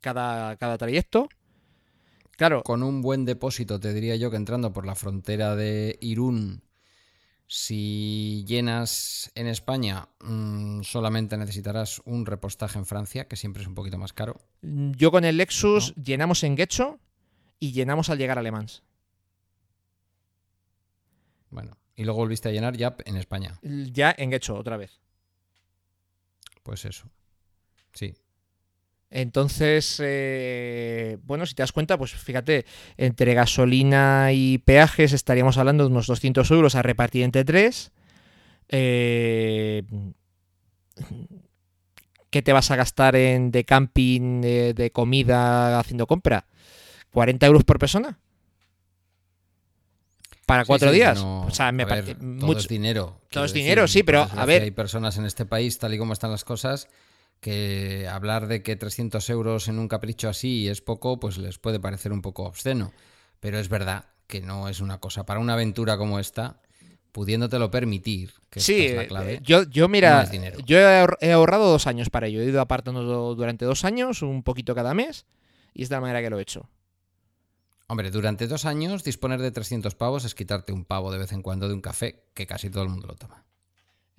[0.00, 1.28] cada, cada trayecto.
[2.36, 6.62] Claro, Con un buen depósito, te diría yo que entrando por la frontera de Irún,
[7.46, 13.74] si llenas en España, mm, solamente necesitarás un repostaje en Francia, que siempre es un
[13.74, 14.40] poquito más caro.
[14.62, 16.98] yo con el Lexus llenamos en Guecho
[17.60, 18.82] y llenamos al llegar a Le Mans.
[21.50, 23.58] Bueno, y luego volviste a llenar ya en España.
[23.62, 25.00] Ya en Guecho otra vez.
[26.62, 27.08] Pues eso.
[27.92, 28.14] Sí.
[29.10, 32.66] Entonces, eh, bueno, si te das cuenta, pues fíjate,
[32.96, 37.92] entre gasolina y peajes estaríamos hablando de unos 200 euros a repartir entre tres.
[38.68, 39.84] Eh,
[42.30, 46.46] ¿Qué te vas a gastar en de camping, de, de comida, haciendo compra?
[47.12, 48.18] ¿40 euros por persona?
[50.46, 51.22] ¿Para cuatro sí, días?
[51.22, 52.58] no, o sea, me ver, todo mucho.
[52.58, 53.20] es dinero.
[53.30, 56.12] quiero es dinero, sí, pero, a ver- Hay personas en este país, tal y como
[56.12, 56.88] están las cosas,
[57.44, 61.78] que hablar de que 300 euros en un capricho así es poco, pues les puede
[61.78, 62.90] parecer un poco obsceno.
[63.38, 65.26] Pero es verdad que no es una cosa.
[65.26, 66.62] Para una aventura como esta,
[67.12, 69.40] pudiéndotelo permitir, que Sí, es la eh, clave.
[69.42, 72.40] yo, yo mira, no yo he ahorrado dos años para ello.
[72.40, 75.26] He ido apartando durante dos años, un poquito cada mes,
[75.74, 76.70] y es de la manera que lo he hecho.
[77.88, 81.42] Hombre, durante dos años disponer de 300 pavos es quitarte un pavo de vez en
[81.42, 83.43] cuando de un café, que casi todo el mundo lo toma.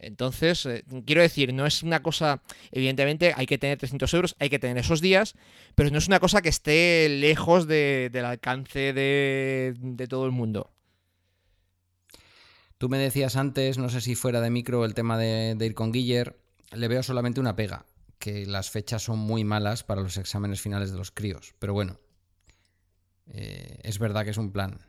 [0.05, 4.49] Entonces, eh, quiero decir, no es una cosa, evidentemente hay que tener 300 euros, hay
[4.49, 5.33] que tener esos días,
[5.73, 9.73] pero no es una cosa que esté lejos de- del alcance de,
[10.07, 10.71] todo el mundo.
[12.77, 15.73] Tú me decías antes, no sé si fuera de micro, el tema de, de ir
[15.73, 16.37] con Guiller.
[16.71, 17.85] Le veo solamente una pega,
[18.19, 21.55] que las fechas son muy malas para los exámenes finales de los críos.
[21.57, 21.99] Pero bueno,
[23.27, 24.79] eh, es verdad que es un plan.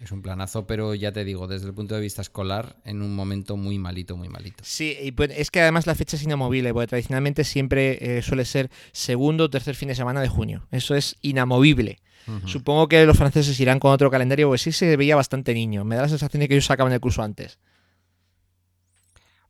[0.00, 3.16] Es un planazo, pero ya te digo, desde el punto de vista escolar, en un
[3.16, 4.62] momento muy malito, muy malito.
[4.64, 8.44] Sí, y pues es que además la fecha es inamovible, porque tradicionalmente siempre eh, suele
[8.44, 10.68] ser segundo o tercer fin de semana de junio.
[10.70, 12.00] Eso es inamovible.
[12.44, 15.84] Supongo que los franceses irán con otro calendario, porque sí se veía bastante niño.
[15.86, 17.58] Me da la sensación de que ellos sacaban el curso antes.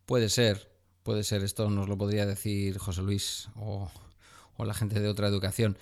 [0.06, 0.70] Puede ser,
[1.02, 1.42] puede ser.
[1.42, 3.90] Esto nos lo podría decir José Luis o,
[4.56, 5.76] o la gente de otra educación.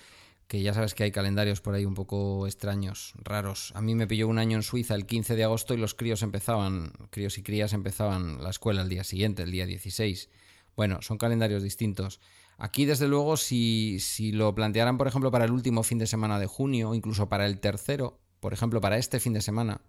[0.47, 3.73] Que ya sabes que hay calendarios por ahí un poco extraños, raros.
[3.75, 6.23] A mí me pilló un año en Suiza el 15 de agosto y los críos
[6.23, 10.29] empezaban, críos y crías empezaban la escuela el día siguiente, el día 16.
[10.77, 12.21] Bueno, son calendarios distintos.
[12.59, 16.39] Aquí, desde luego, si, si lo plantearan, por ejemplo, para el último fin de semana
[16.39, 19.81] de junio, incluso para el tercero, por ejemplo, para este fin de semana,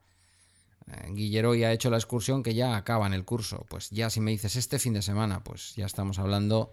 [0.88, 3.66] eh, Guilleroy ha hecho la excursión que ya acaba en el curso.
[3.70, 6.72] Pues ya si me dices este fin de semana, pues ya estamos hablando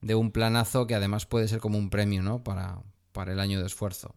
[0.00, 2.42] de un planazo que además puede ser como un premio, ¿no?
[2.42, 2.82] Para,
[3.12, 4.14] para el año de esfuerzo.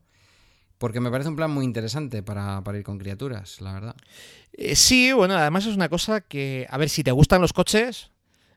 [0.77, 3.95] Porque me parece un plan muy interesante para, para ir con criaturas, la verdad.
[4.53, 8.09] Eh, sí, bueno, además es una cosa que, a ver, si te gustan los coches,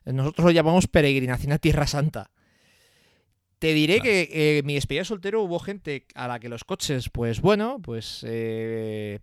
[0.05, 2.31] eh, nosotros lo llamamos peregrinación a Tierra Santa.
[3.59, 4.03] Te diré Claro.
[4.05, 7.41] que eh, en mi despedida de soltero hubo gente a la que los coches, pues
[7.41, 9.19] bueno, pues eh,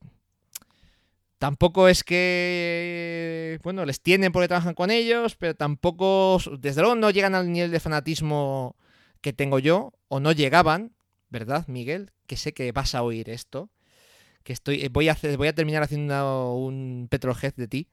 [1.39, 7.11] tampoco es que, bueno, les tienen porque trabajan con ellos, pero tampoco, desde luego no
[7.11, 8.77] llegan al nivel de fanatismo
[9.21, 10.93] que tengo yo, o no llegaban,
[11.33, 12.13] ¿verdad, Miguel?
[12.27, 13.71] Que sé que vas a oír esto
[14.43, 17.89] que estoy eh, voy a hacer voy a terminar haciendo un petrolhead de ti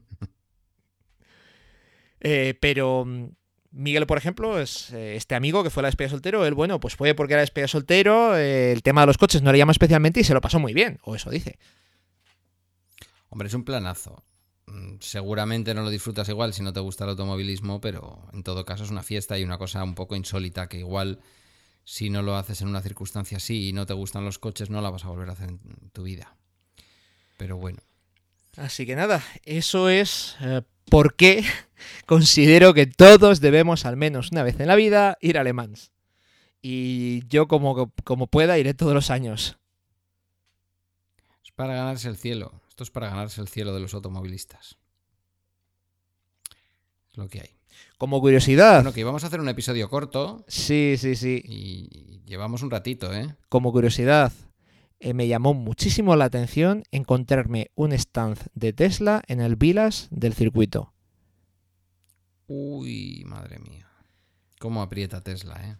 [2.21, 3.29] Eh, pero mm,
[3.71, 6.53] Miguel por ejemplo es eh, este amigo que fue a la despedida de soltero él
[6.53, 9.57] bueno pues fue porque era despedida de soltero el tema de los coches no le
[9.57, 11.57] llama especialmente y se lo pasó muy bien o eso dice
[13.29, 14.23] Hombre, es un planazo.
[14.69, 18.65] Mm, Seguramente no lo disfrutas igual si no te gusta el automovilismo, pero en todo
[18.65, 21.19] caso es una fiesta y una cosa un poco insólita que igual
[21.83, 24.81] si no lo haces en una circunstancia así y no te gustan los coches no
[24.81, 26.35] la vas a volver a hacer en tu vida.
[27.37, 27.79] Pero bueno.
[28.57, 31.43] así que nada eso es eh, por qué
[32.05, 35.91] considero que todos debemos al menos una vez en la vida ir a Le Mans
[36.61, 39.57] y yo como, como pueda iré todos los años
[41.45, 42.51] Es para ganarse el cielo.
[42.79, 44.77] Esto es para ganarse el cielo de los automovilistas.
[47.11, 47.49] Es lo que hay.
[47.97, 51.43] como curiosidad Bueno, que íbamos a hacer un episodio corto Sí, sí, sí.
[51.43, 53.35] y llevamos un ratito, ¿eh?
[53.49, 54.31] Como curiosidad,
[55.01, 60.33] eh, me llamó muchísimo la atención encontrarme un stand de Tesla en el Vilas del
[60.33, 60.93] circuito.
[62.47, 63.89] Uy, madre mía.
[64.57, 65.75] Cómo aprieta Tesla, ¿eh?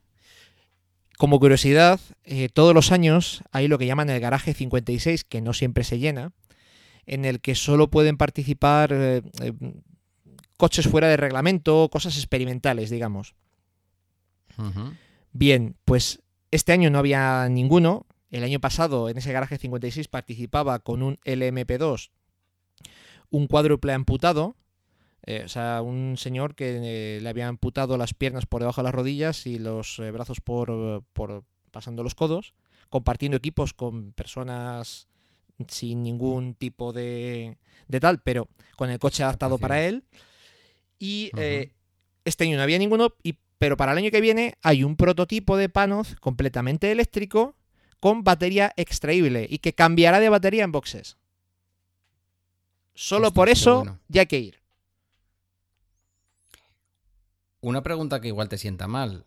[1.18, 5.54] Como curiosidad, eh, todos los años hay lo que llaman el garaje 56, que no
[5.54, 6.34] siempre se llena,
[7.10, 9.54] en el que solo pueden participar eh, eh,
[10.58, 13.36] coches fuera de reglamento, cosas experimentales, digamos.
[15.32, 16.22] Bien, pues
[16.52, 18.06] este año no había ninguno.
[18.30, 22.12] El año pasado en ese garaje 56 participaba con un LMP2,
[23.32, 24.56] un cuádruple amputado,
[25.26, 28.86] eh, o sea, un señor que eh, le había amputado las piernas por debajo de
[28.86, 32.54] las rodillas y los eh, brazos por, por pasando los codos,
[32.90, 35.09] compartiendo equipos con personas
[35.68, 37.58] sin ningún tipo de,
[37.88, 40.04] de tal, pero con el coche adaptado para él.
[40.98, 41.72] Y eh,
[42.26, 45.58] este año no había ninguno, y, pero para el año que viene hay un prototipo
[45.58, 47.56] de Panoz completamente eléctrico
[48.00, 51.18] con batería extraíble y que cambiará de batería en boxes.
[52.94, 54.00] Solo por eso bueno.
[54.08, 54.60] ya hay que ir.
[57.62, 59.26] Una pregunta que igual te sienta mal.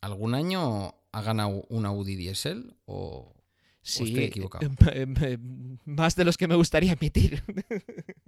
[0.00, 3.43] ¿Algún año ha ganado un Audi Diesel o, o
[3.84, 4.66] Sí, estoy equivocado?
[4.92, 5.38] eh, eh,
[5.84, 7.42] más de los que me gustaría admitir.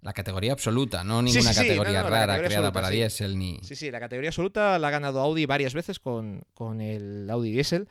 [0.00, 2.72] La categoría absoluta, no ninguna sí, sí, categoría no, no, la rara categoría creada absoluta,
[2.72, 2.96] para sí.
[2.96, 3.58] diésel ni.
[3.64, 7.50] Sí, sí, la categoría absoluta la ha ganado Audi varias veces con, con el Audi
[7.50, 7.88] Diesel.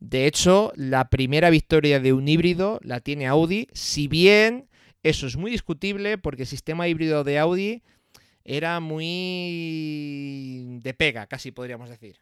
[0.00, 4.70] De hecho, la primera victoria de un híbrido la tiene Audi, si bien
[5.02, 7.82] eso es muy discutible porque el sistema híbrido de Audi
[8.44, 12.16] era muy de pega, casi podríamos decir.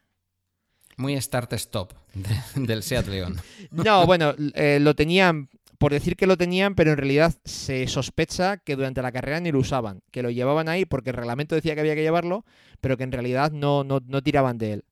[1.01, 3.37] Muy start-stop de- del Seat León.
[3.71, 8.57] No, bueno, eh, lo tenían, por decir que lo tenían, pero en realidad se sospecha
[8.57, 11.73] que durante la carrera ni lo usaban, que lo llevaban ahí porque el reglamento decía
[11.73, 12.45] que había que llevarlo,
[12.81, 14.85] pero que en realidad no, no, no tiraban de él.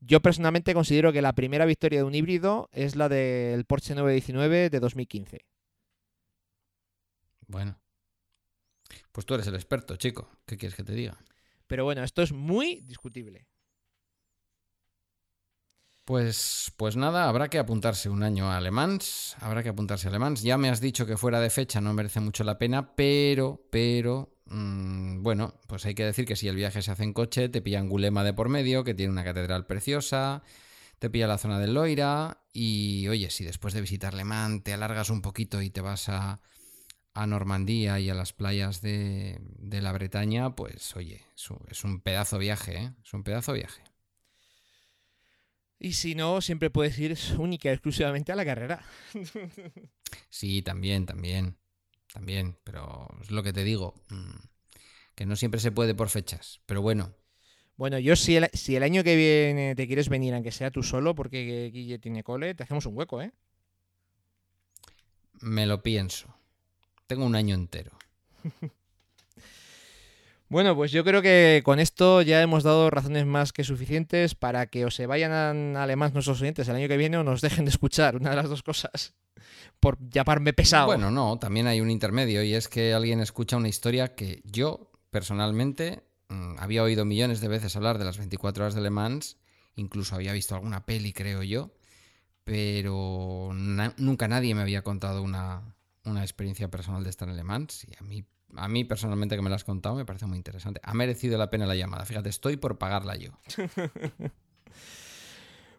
[0.00, 4.68] Yo personalmente considero que la primera victoria de un híbrido es la del Porsche 919
[4.68, 5.46] de 2015.
[7.46, 7.78] Bueno.
[9.12, 10.28] Pues tú eres el experto, chico.
[10.46, 11.18] ¿Qué quieres que te diga?
[11.66, 13.46] Pero bueno, esto es muy discutible.
[16.04, 18.60] Pues, pues nada, habrá que apuntarse un año a
[19.40, 20.42] habrá que apuntarse a.
[20.42, 24.36] Ya me has dicho que fuera de fecha no merece mucho la pena, pero, pero,
[24.46, 27.62] mm, bueno, pues hay que decir que si el viaje se hace en coche, te
[27.62, 30.42] pillan Gulema de por medio, que tiene una catedral preciosa,
[30.98, 34.72] te pilla la zona del Loira y oye, si después de visitar Le Mans te
[34.72, 36.40] alargas un poquito y te vas a,
[37.14, 42.00] Normandía y a las playas de, de la Bretaña, pues oye, es un, es un
[42.00, 42.92] pedazo viaje, ¿eh?
[43.04, 43.91] Es un pedazo viaje.
[45.84, 48.84] Y si no, siempre puedes ir única y exclusivamente a la carrera.
[50.30, 51.56] Sí, también, también,
[52.12, 54.36] también, pero es lo que te digo, mm,
[55.14, 57.14] que no siempre se puede por fechas, pero bueno,
[57.76, 60.82] Bueno, yo si el, si el año que viene te quieres venir, aunque sea tú
[60.82, 63.32] solo, porque Guille tiene cole, te hacemos un hueco, ¿eh?
[65.40, 66.34] me lo pienso.
[67.06, 67.92] Tengo un año entero.
[70.52, 74.66] Bueno, pues yo creo que con esto ya hemos dado razones más que suficientes para
[74.66, 77.64] que o se vayan a alemán nuestros oyentes el año que viene o nos dejen
[77.64, 79.14] de escuchar, una de las dos cosas,
[79.80, 80.88] por llamarme pesado.
[80.88, 84.90] Bueno, no, también hay un intermedio y es que alguien escucha una historia que yo,
[85.08, 89.38] personalmente, mm, había oído millones de veces hablar de las 24 horas de Le Mans,
[89.76, 91.70] incluso había visto alguna peli, creo yo,
[92.44, 95.74] pero nunca nadie me había contado una,
[96.04, 98.26] una experiencia personal de estar en Le Mans y a mí,
[98.56, 100.80] a mí personalmente que me la has contado me parece muy interesante.
[100.82, 103.30] Ha merecido la pena la llamada, fíjate, estoy por pagarla yo.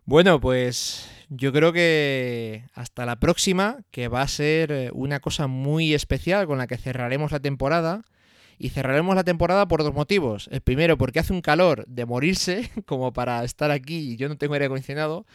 [0.06, 5.48] Bueno, pues yo creo que hasta la próxima, que va a ser eh, una cosa
[5.48, 8.02] muy especial con la que cerraremos la temporada.
[8.60, 10.48] Y cerraremos la temporada por dos motivos.
[10.52, 14.38] El primero, porque hace un calor de morirse, como para estar aquí, y yo no
[14.38, 15.26] tengo aire acondicionado,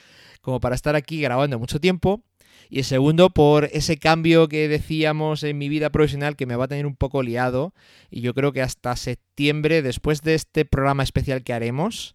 [0.41, 2.23] como para estar aquí grabando mucho tiempo.
[2.71, 6.65] Y el segundo, por ese cambio que decíamos en mi vida profesional que me va
[6.65, 7.73] a tener un poco liado.
[8.11, 12.15] Y yo creo que hasta septiembre, después de este programa especial que haremos,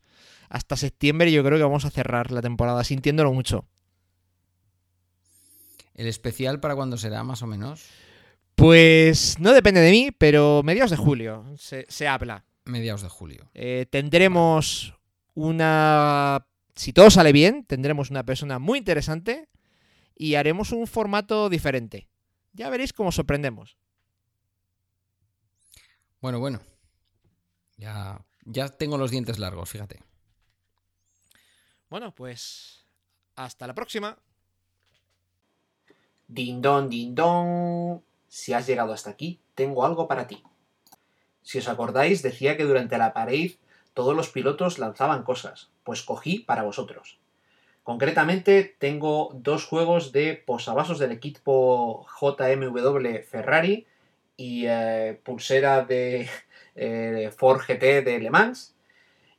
[0.49, 3.65] hasta septiembre yo creo que vamos a cerrar la temporada sintiéndolo mucho.
[5.95, 7.85] ¿El especial para cuándo será, más o menos?
[8.55, 12.45] Pues no depende de mí, pero mediados de julio se, se habla.
[12.65, 13.49] Mediados de julio.
[13.53, 14.93] Eh, tendremos
[15.33, 16.45] una...
[16.75, 19.49] Si todo sale bien, tendremos una persona muy interesante
[20.15, 22.07] y haremos un formato diferente.
[22.53, 23.77] Ya veréis cómo sorprendemos.
[26.21, 26.61] Bueno, bueno.
[27.77, 30.03] Ya, ya tengo los dientes largos, fíjate.
[31.89, 32.85] Bueno, pues
[33.35, 34.17] hasta la próxima.
[36.27, 38.03] Din don, din don.
[38.27, 40.43] Si has llegado hasta aquí, tengo algo para ti.
[41.41, 43.51] Si os acordáis, decía que durante la pared
[43.93, 47.19] todos los pilotos lanzaban cosas, pues cogí para vosotros.
[47.83, 53.85] Concretamente, tengo dos juegos de posavasos del equipo JMW Ferrari
[54.37, 56.29] y eh, pulsera de
[56.75, 58.75] eh, Ford GT de Le Mans.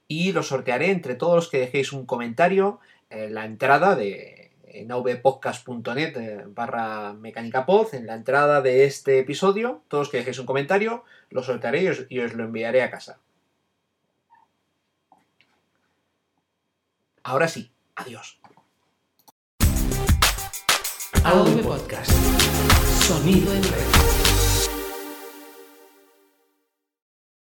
[0.08, 4.50] Y los sortearé entre todos los que dejéis un comentario en la entrada de
[4.86, 10.46] navpodcast.net eh, barra mecanicapod, en la entrada de este episodio, todos los que dejéis un
[10.46, 13.20] comentario, lo sortearé y y os lo enviaré a casa.
[17.22, 18.38] Ahora sí, adiós.
[21.24, 22.12] AV Podcast.
[23.06, 24.23] Sonido en red.